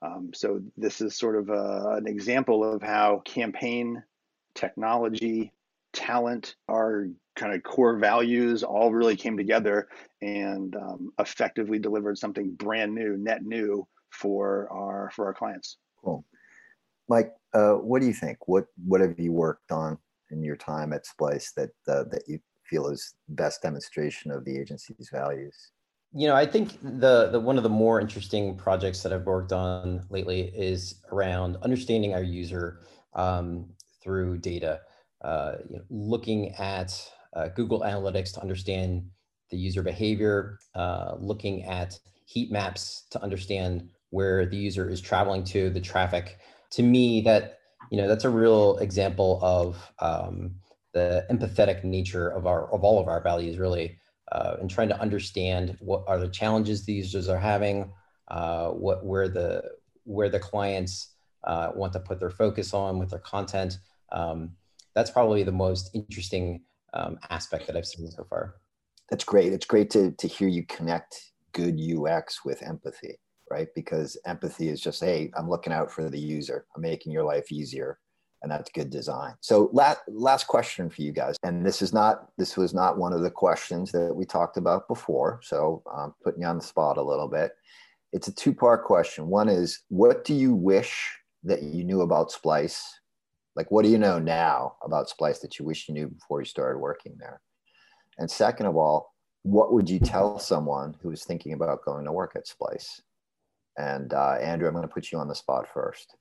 Um, 0.00 0.30
so 0.34 0.60
this 0.76 1.00
is 1.00 1.16
sort 1.16 1.36
of 1.36 1.50
a, 1.50 1.94
an 1.98 2.08
example 2.08 2.64
of 2.64 2.82
how 2.82 3.22
campaign, 3.24 4.02
technology, 4.54 5.52
talent, 5.92 6.56
our 6.68 7.08
kind 7.36 7.54
of 7.54 7.62
core 7.62 7.98
values 7.98 8.62
all 8.62 8.92
really 8.92 9.16
came 9.16 9.36
together 9.36 9.88
and 10.20 10.74
um, 10.74 11.12
effectively 11.18 11.78
delivered 11.78 12.18
something 12.18 12.50
brand 12.54 12.94
new, 12.94 13.16
net 13.16 13.44
new 13.44 13.86
for 14.10 14.68
our 14.70 15.10
for 15.14 15.26
our 15.26 15.34
clients. 15.34 15.76
Cool, 16.02 16.24
Mike. 17.08 17.32
Uh, 17.54 17.74
what 17.74 18.00
do 18.00 18.06
you 18.06 18.14
think? 18.14 18.38
What 18.48 18.66
what 18.86 19.00
have 19.00 19.18
you 19.18 19.32
worked 19.32 19.72
on 19.72 19.98
in 20.30 20.42
your 20.42 20.56
time 20.56 20.92
at 20.92 21.06
Splice 21.06 21.52
that 21.56 21.70
uh, 21.88 22.04
that 22.10 22.22
you 22.26 22.38
feel 22.64 22.88
is 22.88 23.14
best 23.28 23.62
demonstration 23.62 24.30
of 24.30 24.44
the 24.44 24.58
agency's 24.58 25.10
values? 25.12 25.72
You 26.14 26.28
know, 26.28 26.34
I 26.34 26.46
think 26.46 26.80
the 26.82 27.28
the 27.30 27.40
one 27.40 27.56
of 27.56 27.62
the 27.62 27.68
more 27.68 28.00
interesting 28.00 28.56
projects 28.56 29.02
that 29.02 29.12
I've 29.12 29.26
worked 29.26 29.52
on 29.52 30.04
lately 30.10 30.52
is 30.54 30.96
around 31.10 31.56
understanding 31.62 32.14
our 32.14 32.22
user 32.22 32.80
um, 33.14 33.68
through 34.02 34.38
data. 34.38 34.80
Uh, 35.22 35.56
you 35.68 35.76
know, 35.76 35.82
looking 35.90 36.54
at 36.56 36.92
uh, 37.34 37.48
Google 37.48 37.80
Analytics 37.80 38.32
to 38.34 38.40
understand 38.40 39.04
the 39.50 39.56
user 39.56 39.82
behavior, 39.82 40.58
uh, 40.74 41.14
looking 41.18 41.64
at 41.64 41.98
heat 42.24 42.50
maps 42.50 43.04
to 43.10 43.22
understand 43.22 43.88
where 44.10 44.46
the 44.46 44.56
user 44.56 44.88
is 44.88 45.00
traveling 45.00 45.44
to, 45.44 45.70
the 45.70 45.80
traffic. 45.80 46.38
To 46.72 46.82
me, 46.82 47.20
that 47.22 47.58
you 47.90 47.98
know 47.98 48.08
that's 48.08 48.24
a 48.24 48.30
real 48.30 48.78
example 48.78 49.38
of 49.42 49.92
um, 49.98 50.56
the 50.92 51.26
empathetic 51.30 51.84
nature 51.84 52.28
of 52.28 52.46
our 52.46 52.72
of 52.72 52.84
all 52.84 53.00
of 53.00 53.08
our 53.08 53.22
values, 53.22 53.58
really, 53.58 53.98
uh, 54.30 54.56
and 54.60 54.70
trying 54.70 54.88
to 54.88 55.00
understand 55.00 55.76
what 55.80 56.04
are 56.06 56.18
the 56.18 56.28
challenges 56.28 56.84
the 56.84 56.92
users 56.92 57.28
are 57.28 57.38
having, 57.38 57.92
uh, 58.28 58.68
what 58.68 59.04
where 59.04 59.28
the 59.28 59.62
where 60.04 60.28
the 60.28 60.40
clients 60.40 61.14
uh, 61.44 61.70
want 61.74 61.92
to 61.92 62.00
put 62.00 62.20
their 62.20 62.30
focus 62.30 62.74
on 62.74 62.98
with 62.98 63.10
their 63.10 63.18
content. 63.18 63.78
Um, 64.10 64.52
that's 64.94 65.10
probably 65.10 65.42
the 65.42 65.52
most 65.52 65.90
interesting 65.94 66.62
um, 66.94 67.18
aspect 67.30 67.66
that 67.66 67.76
I've 67.76 67.86
seen 67.86 68.10
so 68.10 68.24
far. 68.24 68.56
That's 69.10 69.24
great. 69.24 69.52
It's 69.52 69.66
great 69.66 69.90
to 69.90 70.12
to 70.12 70.28
hear 70.28 70.48
you 70.48 70.64
connect 70.66 71.32
good 71.52 71.78
UX 71.80 72.44
with 72.44 72.62
empathy, 72.62 73.18
right? 73.52 73.68
Because 73.74 74.18
empathy 74.26 74.68
is 74.68 74.80
just, 74.80 75.00
hey, 75.00 75.30
I'm 75.36 75.48
looking 75.48 75.72
out 75.72 75.90
for 75.90 76.08
the 76.08 76.18
user. 76.18 76.66
I'm 76.74 76.82
making 76.82 77.12
your 77.12 77.24
life 77.24 77.52
easier, 77.52 77.98
and 78.42 78.50
that's 78.50 78.70
good 78.70 78.90
design. 78.90 79.34
So 79.40 79.70
last 79.72 80.00
last 80.08 80.46
question 80.46 80.90
for 80.90 81.02
you 81.02 81.12
guys, 81.12 81.36
and 81.42 81.64
this 81.64 81.82
is 81.82 81.92
not 81.92 82.28
this 82.38 82.56
was 82.56 82.74
not 82.74 82.98
one 82.98 83.12
of 83.12 83.22
the 83.22 83.30
questions 83.30 83.92
that 83.92 84.14
we 84.14 84.24
talked 84.24 84.56
about 84.56 84.88
before. 84.88 85.40
So 85.42 85.82
I'm 85.94 86.14
putting 86.24 86.42
you 86.42 86.48
on 86.48 86.58
the 86.58 86.64
spot 86.64 86.96
a 86.96 87.02
little 87.02 87.28
bit. 87.28 87.52
It's 88.12 88.28
a 88.28 88.34
two 88.34 88.54
part 88.54 88.84
question. 88.84 89.28
One 89.28 89.48
is, 89.48 89.80
what 89.88 90.24
do 90.24 90.34
you 90.34 90.54
wish 90.54 91.16
that 91.44 91.62
you 91.62 91.84
knew 91.84 92.00
about 92.02 92.32
Splice 92.32 93.00
like, 93.54 93.70
what 93.70 93.84
do 93.84 93.90
you 93.90 93.98
know 93.98 94.18
now 94.18 94.76
about 94.82 95.08
Splice 95.08 95.40
that 95.40 95.58
you 95.58 95.64
wish 95.64 95.88
you 95.88 95.94
knew 95.94 96.08
before 96.08 96.40
you 96.40 96.46
started 96.46 96.78
working 96.78 97.16
there? 97.18 97.40
And 98.18 98.30
second 98.30 98.66
of 98.66 98.76
all, 98.76 99.14
what 99.42 99.72
would 99.72 99.90
you 99.90 99.98
tell 99.98 100.38
someone 100.38 100.96
who 101.02 101.10
is 101.10 101.24
thinking 101.24 101.52
about 101.52 101.84
going 101.84 102.04
to 102.04 102.12
work 102.12 102.32
at 102.36 102.46
Splice? 102.46 103.02
And 103.76 104.12
uh, 104.12 104.36
Andrew, 104.40 104.68
I'm 104.68 104.74
going 104.74 104.86
to 104.86 104.92
put 104.92 105.10
you 105.10 105.18
on 105.18 105.28
the 105.28 105.34
spot 105.34 105.66
first. 105.72 106.14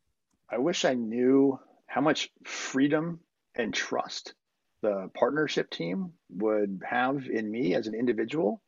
I 0.50 0.58
wish 0.58 0.86
I 0.86 0.94
knew 0.94 1.60
how 1.86 2.02
much 2.02 2.30
freedom 2.46 3.20
and 3.56 3.74
trust 3.74 4.34
the 4.82 5.10
partnership 5.14 5.70
team 5.70 6.14
would 6.30 6.82
have 6.88 7.28
in 7.28 7.52
me 7.52 7.76
as 7.76 7.88
an 7.88 7.96
individual. 7.96 8.62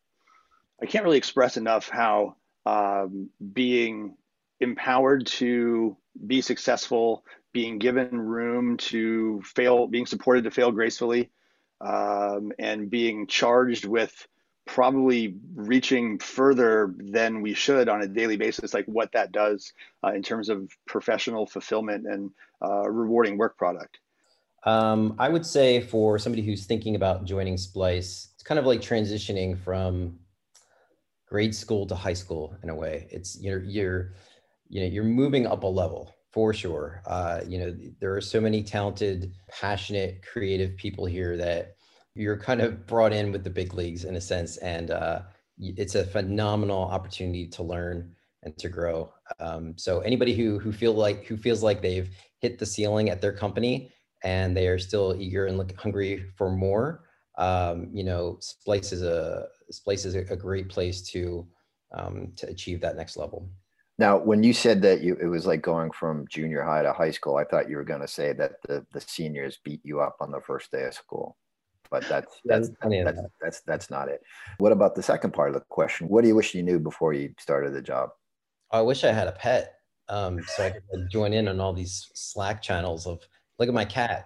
I 0.82 0.86
can't 0.86 1.04
really 1.06 1.18
express 1.18 1.58
enough 1.58 1.90
how 1.90 2.36
um, 2.66 3.30
being 3.54 4.16
empowered 4.60 5.28
to 5.28 5.98
be 6.26 6.42
successful, 6.42 7.26
being 7.52 7.80
given 7.80 8.20
room 8.20 8.78
to 8.78 9.42
fail, 9.44 9.88
being 9.88 10.06
supported 10.06 10.44
to 10.44 10.52
fail 10.52 10.72
gracefully, 10.72 11.32
um, 11.82 12.52
and 12.60 12.90
being 12.90 13.28
charged 13.28 13.86
with 13.86 14.28
probably 14.66 15.36
reaching 15.56 16.20
further 16.20 16.94
than 16.98 17.42
we 17.42 17.54
should 17.54 17.90
on 17.90 18.02
a 18.02 18.08
daily 18.08 18.38
basis, 18.38 18.74
like 18.74 18.86
what 18.86 19.12
that 19.12 19.32
does 19.32 19.74
uh, 20.04 20.12
in 20.14 20.24
terms 20.24 20.50
of 20.50 20.72
professional 20.88 21.46
fulfillment 21.46 22.06
and 22.08 22.32
uh, 22.64 22.90
rewarding 22.90 23.38
work 23.38 23.58
product. 23.58 24.00
Um, 24.66 25.16
I 25.20 25.28
would 25.28 25.46
say 25.46 25.82
for 25.82 26.18
somebody 26.18 26.42
who's 26.42 26.66
thinking 26.66 26.96
about 26.96 27.26
joining 27.26 27.58
Splice, 27.58 28.30
it's 28.34 28.44
kind 28.44 28.58
of 28.58 28.66
like 28.66 28.80
transitioning 28.80 29.60
from 29.60 30.20
grade 31.28 31.54
school 31.54 31.86
to 31.88 31.96
high 31.96 32.14
school 32.14 32.56
in 32.64 32.70
a 32.70 32.76
way. 32.76 33.08
It's 33.12 33.40
you're 33.42 33.64
you're 33.64 34.14
you 34.70 34.82
know 34.82 34.88
you're 34.88 35.04
moving 35.04 35.46
up 35.46 35.64
a 35.64 35.68
level 35.68 36.14
for 36.32 36.54
sure. 36.54 37.02
Uh, 37.06 37.42
you 37.46 37.60
know, 37.60 37.76
there 38.00 38.16
are 38.16 38.22
so 38.22 38.42
many 38.42 38.64
talented, 38.64 39.34
passionate, 39.50 40.24
creative 40.26 40.76
people 40.78 41.06
here 41.06 41.38
that 41.38 41.76
you're 42.16 42.38
kind 42.38 42.62
of 42.62 42.86
brought 42.86 43.14
in 43.14 43.32
with 43.32 43.44
the 43.44 43.50
big 43.50 43.74
leagues 43.74 44.06
in 44.06 44.16
a 44.16 44.22
sense, 44.22 44.58
and 44.58 44.92
uh, 44.92 45.22
it's 45.60 45.96
a 45.96 46.06
phenomenal 46.06 46.84
opportunity 46.84 47.48
to 47.48 47.64
learn 47.64 48.14
and 48.44 48.58
to 48.58 48.70
grow. 48.70 49.12
Um, 49.40 49.74
so 49.78 50.00
anybody 50.02 50.36
who 50.36 50.60
who 50.60 50.72
feel 50.72 50.94
like 50.94 51.26
who 51.26 51.38
feels 51.38 51.64
like 51.64 51.82
they've 51.82 52.10
hit 52.40 52.60
the 52.60 52.66
ceiling 52.66 53.10
at 53.10 53.22
their 53.22 53.34
company 53.34 53.92
and 54.24 54.56
they 54.56 54.68
are 54.68 54.80
still 54.80 55.16
eager 55.18 55.48
and 55.48 55.58
look 55.58 55.76
hungry 55.78 56.26
for 56.38 56.50
more, 56.50 57.06
um, 57.38 57.90
you 57.94 58.04
know, 58.04 58.38
Splice 58.42 58.92
is 58.92 59.02
a 59.02 59.48
Splice 59.72 60.06
is 60.06 60.16
a, 60.16 60.36
great 60.36 60.70
place 60.70 61.02
to 61.10 61.48
um, 61.94 62.34
to 62.36 62.48
achieve 62.48 62.82
that 62.82 62.96
next 62.96 63.18
level. 63.18 63.50
Now, 64.00 64.18
when 64.18 64.42
you 64.42 64.54
said 64.54 64.82
that 64.82 65.02
you, 65.02 65.16
it 65.22 65.28
was 65.28 65.46
like 65.46 65.62
going 65.62 65.92
from 65.92 66.28
junior 66.28 66.64
high 66.64 66.82
to 66.82 66.94
high 66.94 67.12
school, 67.12 67.38
I 67.38 67.44
thought 67.44 67.70
you 67.70 67.78
were 67.78 67.84
going 67.84 68.02
to 68.02 68.08
say 68.08 68.34
that 68.34 68.54
the, 68.68 68.86
the 68.92 69.02
seniors 69.02 69.60
beat 69.64 69.82
you 69.84 70.02
up 70.02 70.18
on 70.20 70.32
the 70.32 70.42
first 70.42 70.72
day 70.72 70.86
of 70.86 70.96
school, 70.96 71.38
but 71.94 72.04
that's 72.10 72.42
that's 72.44 72.70
that's, 72.82 73.04
that's, 73.06 73.22
that's 73.40 73.62
that's 73.62 73.90
not 73.92 74.10
it. 74.10 74.24
What 74.58 74.72
about 74.72 74.96
the 74.96 75.04
second 75.04 75.32
part 75.32 75.50
of 75.50 75.54
the 75.54 75.60
question? 75.70 76.08
What 76.10 76.24
do 76.24 76.28
you 76.28 76.36
wish 76.36 76.56
you 76.56 76.64
knew 76.64 76.80
before 76.80 77.14
you 77.14 77.36
started 77.38 77.72
the 77.72 77.84
job? 77.84 78.10
I 78.72 78.82
wish 78.82 79.04
I 79.04 79.12
had 79.12 79.28
a 79.28 79.32
pet, 79.34 79.76
um, 80.10 80.42
so 80.48 80.66
I 80.66 80.72
could 80.72 81.08
join 81.12 81.34
in 81.34 81.48
on 81.48 81.60
all 81.60 81.72
these 81.72 82.10
Slack 82.16 82.64
channels 82.64 83.06
of 83.06 83.20
look 83.60 83.68
at 83.68 83.76
my 83.76 83.86
cat. 83.86 84.26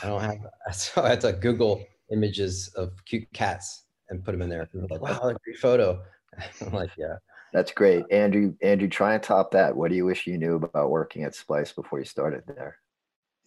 I 0.00 0.06
don't 0.06 0.20
have, 0.20 0.38
so 0.72 1.02
I 1.02 1.08
had 1.08 1.20
to 1.22 1.32
Google 1.32 1.84
images 2.12 2.68
of 2.76 2.92
cute 3.06 3.26
cats 3.32 3.86
and 4.08 4.24
put 4.24 4.30
them 4.30 4.42
in 4.42 4.48
there. 4.48 4.64
People 4.66 4.86
like, 4.88 5.00
wow, 5.00 5.30
a 5.30 5.34
great 5.44 5.58
photo. 5.58 6.00
I'm 6.60 6.72
like, 6.72 6.90
yeah. 6.96 7.16
That's 7.52 7.72
great. 7.72 8.04
Andrew, 8.12 8.54
Andrew, 8.62 8.86
try 8.86 9.14
and 9.14 9.22
top 9.22 9.50
that. 9.50 9.74
What 9.74 9.90
do 9.90 9.96
you 9.96 10.04
wish 10.04 10.28
you 10.28 10.38
knew 10.38 10.54
about 10.54 10.90
working 10.90 11.24
at 11.24 11.34
Splice 11.34 11.72
before 11.72 11.98
you 11.98 12.04
started 12.04 12.44
there? 12.46 12.76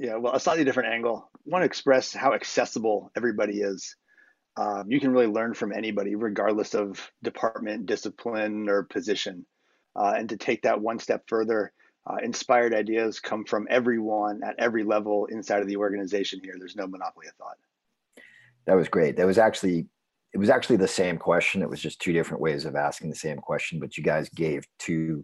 Yeah, 0.04 0.18
well, 0.18 0.36
a 0.36 0.40
slightly 0.40 0.66
different 0.66 0.92
angle. 0.92 1.30
I 1.34 1.40
want 1.46 1.62
to 1.62 1.66
express 1.66 2.12
how 2.12 2.34
accessible 2.34 3.10
everybody 3.16 3.62
is. 3.62 3.96
Um, 4.58 4.92
you 4.92 5.00
can 5.00 5.14
really 5.14 5.28
learn 5.28 5.54
from 5.54 5.72
anybody, 5.72 6.16
regardless 6.16 6.76
of 6.76 7.10
department, 7.24 7.86
discipline, 7.86 8.68
or 8.68 8.84
position. 8.84 9.46
Uh, 9.96 10.14
and 10.18 10.28
to 10.28 10.36
take 10.36 10.64
that 10.64 10.82
one 10.82 11.00
step 11.00 11.24
further, 11.28 11.72
uh, 12.06 12.18
inspired 12.22 12.74
ideas 12.74 13.22
come 13.22 13.46
from 13.46 13.66
everyone 13.70 14.42
at 14.44 14.56
every 14.60 14.84
level 14.84 15.28
inside 15.28 15.62
of 15.62 15.70
the 15.70 15.78
organization 15.78 16.42
here. 16.44 16.56
There's 16.60 16.76
no 16.76 16.86
monopoly 16.86 17.28
of 17.28 17.36
thought. 17.36 17.56
That 18.66 18.76
was 18.76 18.90
great. 18.90 19.16
That 19.16 19.26
was 19.26 19.38
actually 19.38 19.88
it 20.34 20.38
was 20.38 20.50
actually 20.50 20.78
the 20.78 20.88
same 20.88 21.18
question. 21.18 21.62
It 21.62 21.70
was 21.70 21.80
just 21.80 22.02
two 22.02 22.12
different 22.12 22.42
ways 22.42 22.66
of 22.66 22.76
asking 22.76 23.10
the 23.10 23.16
same 23.16 23.38
question, 23.38 23.80
but 23.80 23.98
you 23.98 24.04
guys 24.04 24.28
gave 24.28 24.68
two, 24.80 25.24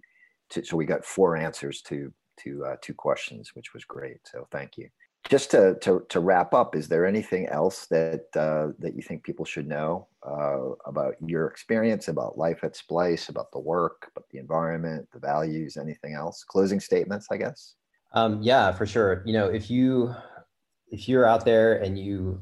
two 0.49 0.63
so 0.63 0.77
we 0.77 0.85
got 0.85 1.03
four 1.03 1.35
answers 1.35 1.81
to 1.81 2.13
to 2.43 2.65
uh, 2.65 2.75
two 2.81 2.93
questions, 2.93 3.51
which 3.55 3.73
was 3.73 3.85
great. 3.85 4.19
So 4.25 4.47
thank 4.51 4.77
you. 4.77 4.89
Just 5.27 5.51
to 5.51 5.75
to, 5.81 6.05
to 6.09 6.19
wrap 6.19 6.53
up, 6.53 6.75
is 6.75 6.87
there 6.87 7.05
anything 7.05 7.47
else 7.47 7.87
that 7.87 8.25
uh, 8.35 8.73
that 8.79 8.95
you 8.95 9.01
think 9.01 9.23
people 9.23 9.45
should 9.45 9.67
know 9.67 10.07
uh, 10.25 10.71
about 10.85 11.15
your 11.25 11.47
experience, 11.47 12.07
about 12.07 12.37
life 12.37 12.63
at 12.63 12.75
Splice, 12.75 13.29
about 13.29 13.51
the 13.51 13.59
work, 13.59 14.09
about 14.15 14.29
the 14.31 14.39
environment, 14.39 15.07
the 15.11 15.19
values, 15.19 15.75
anything 15.75 16.13
else? 16.13 16.43
Closing 16.43 16.79
statements, 16.79 17.27
I 17.31 17.37
guess. 17.37 17.75
Um, 18.13 18.41
yeah, 18.41 18.71
for 18.71 18.85
sure. 18.85 19.21
You 19.25 19.33
know, 19.33 19.47
if 19.47 19.69
you 19.69 20.15
if 20.89 21.09
you're 21.09 21.25
out 21.25 21.43
there 21.43 21.81
and 21.81 21.99
you 21.99 22.41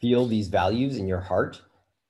feel 0.00 0.26
these 0.26 0.48
values 0.48 0.96
in 0.96 1.06
your 1.06 1.20
heart 1.20 1.62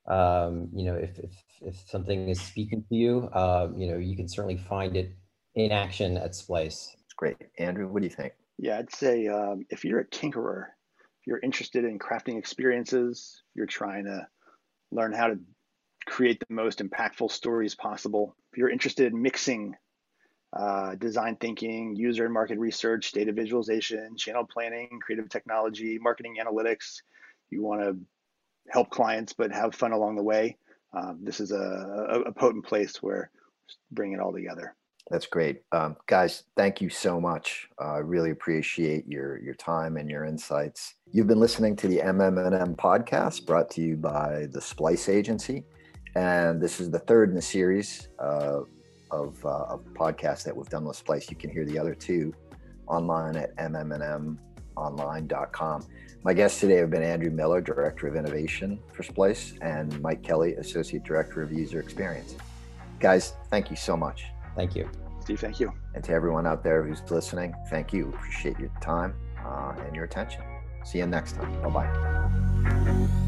um, 0.06 0.68
you 0.74 0.84
know, 0.84 0.94
if, 0.94 1.18
if, 1.18 1.30
if 1.60 1.76
something 1.88 2.28
is 2.28 2.40
speaking 2.40 2.84
to 2.88 2.94
you, 2.94 3.28
uh, 3.32 3.68
you 3.76 3.90
know, 3.90 3.98
you 3.98 4.16
can 4.16 4.28
certainly 4.28 4.56
find 4.56 4.96
it 4.96 5.14
in 5.54 5.70
action 5.70 6.16
at 6.16 6.34
Splice. 6.34 6.96
Great. 7.22 7.36
Andrew, 7.56 7.86
what 7.86 8.02
do 8.02 8.08
you 8.08 8.12
think? 8.12 8.32
Yeah, 8.58 8.78
I'd 8.78 8.92
say 8.92 9.28
um, 9.28 9.64
if 9.70 9.84
you're 9.84 10.00
a 10.00 10.04
tinkerer, 10.04 10.64
if 11.20 11.26
you're 11.28 11.38
interested 11.38 11.84
in 11.84 12.00
crafting 12.00 12.36
experiences, 12.36 13.44
you're 13.54 13.64
trying 13.64 14.06
to 14.06 14.26
learn 14.90 15.12
how 15.12 15.28
to 15.28 15.38
create 16.04 16.40
the 16.40 16.52
most 16.52 16.80
impactful 16.80 17.30
stories 17.30 17.76
possible. 17.76 18.34
If 18.50 18.58
you're 18.58 18.70
interested 18.70 19.12
in 19.12 19.22
mixing 19.22 19.76
uh, 20.52 20.96
design 20.96 21.36
thinking, 21.36 21.94
user 21.94 22.24
and 22.24 22.34
market 22.34 22.58
research, 22.58 23.12
data 23.12 23.30
visualization, 23.30 24.16
channel 24.16 24.44
planning, 24.44 24.98
creative 25.00 25.28
technology, 25.28 26.00
marketing 26.00 26.38
analytics, 26.44 27.02
you 27.50 27.62
want 27.62 27.82
to 27.82 27.96
help 28.68 28.90
clients 28.90 29.32
but 29.32 29.52
have 29.52 29.76
fun 29.76 29.92
along 29.92 30.16
the 30.16 30.24
way, 30.24 30.56
um, 30.92 31.20
this 31.22 31.38
is 31.38 31.52
a, 31.52 32.24
a, 32.26 32.32
potent 32.32 32.66
place 32.66 33.00
where 33.00 33.30
bring 33.92 34.10
it 34.10 34.18
all 34.18 34.32
together. 34.32 34.74
That's 35.12 35.26
great, 35.26 35.62
um, 35.72 35.96
guys. 36.06 36.44
Thank 36.56 36.80
you 36.80 36.88
so 36.88 37.20
much. 37.20 37.68
I 37.78 37.96
uh, 37.96 38.00
really 38.00 38.30
appreciate 38.30 39.06
your 39.06 39.38
your 39.42 39.52
time 39.52 39.98
and 39.98 40.08
your 40.08 40.24
insights. 40.24 40.94
You've 41.10 41.26
been 41.26 41.38
listening 41.38 41.76
to 41.76 41.86
the 41.86 41.98
MMM 41.98 42.76
podcast, 42.76 43.44
brought 43.44 43.68
to 43.72 43.82
you 43.82 43.98
by 43.98 44.46
the 44.52 44.60
Splice 44.62 45.10
Agency, 45.10 45.64
and 46.14 46.62
this 46.62 46.80
is 46.80 46.90
the 46.90 47.00
third 47.00 47.28
in 47.28 47.34
the 47.34 47.42
series 47.42 48.08
uh, 48.18 48.60
of, 49.10 49.44
uh, 49.44 49.66
of 49.68 49.84
podcasts 49.92 50.44
that 50.44 50.56
we've 50.56 50.70
done 50.70 50.86
with 50.86 50.96
Splice. 50.96 51.28
You 51.28 51.36
can 51.36 51.50
hear 51.50 51.66
the 51.66 51.78
other 51.78 51.94
two 51.94 52.32
online 52.86 53.36
at 53.36 53.54
mmnmonline.com. 53.56 55.86
My 56.24 56.32
guests 56.32 56.58
today 56.58 56.76
have 56.76 56.88
been 56.88 57.02
Andrew 57.02 57.30
Miller, 57.30 57.60
Director 57.60 58.06
of 58.06 58.16
Innovation 58.16 58.80
for 58.94 59.02
Splice, 59.02 59.58
and 59.60 60.00
Mike 60.00 60.22
Kelly, 60.22 60.54
Associate 60.54 61.04
Director 61.04 61.42
of 61.42 61.52
User 61.52 61.80
Experience. 61.80 62.34
Guys, 62.98 63.34
thank 63.50 63.68
you 63.68 63.76
so 63.76 63.94
much. 63.94 64.24
Thank 64.56 64.74
you. 64.74 64.88
Steve, 65.22 65.40
thank 65.40 65.60
you. 65.60 65.72
And 65.94 66.02
to 66.04 66.12
everyone 66.12 66.46
out 66.46 66.62
there 66.62 66.82
who's 66.82 67.02
listening, 67.10 67.54
thank 67.70 67.92
you. 67.92 68.08
Appreciate 68.08 68.58
your 68.58 68.70
time 68.80 69.14
uh, 69.44 69.74
and 69.86 69.94
your 69.94 70.04
attention. 70.04 70.42
See 70.84 70.98
you 70.98 71.06
next 71.06 71.36
time. 71.36 71.62
Bye 71.62 71.70
bye. 71.70 73.18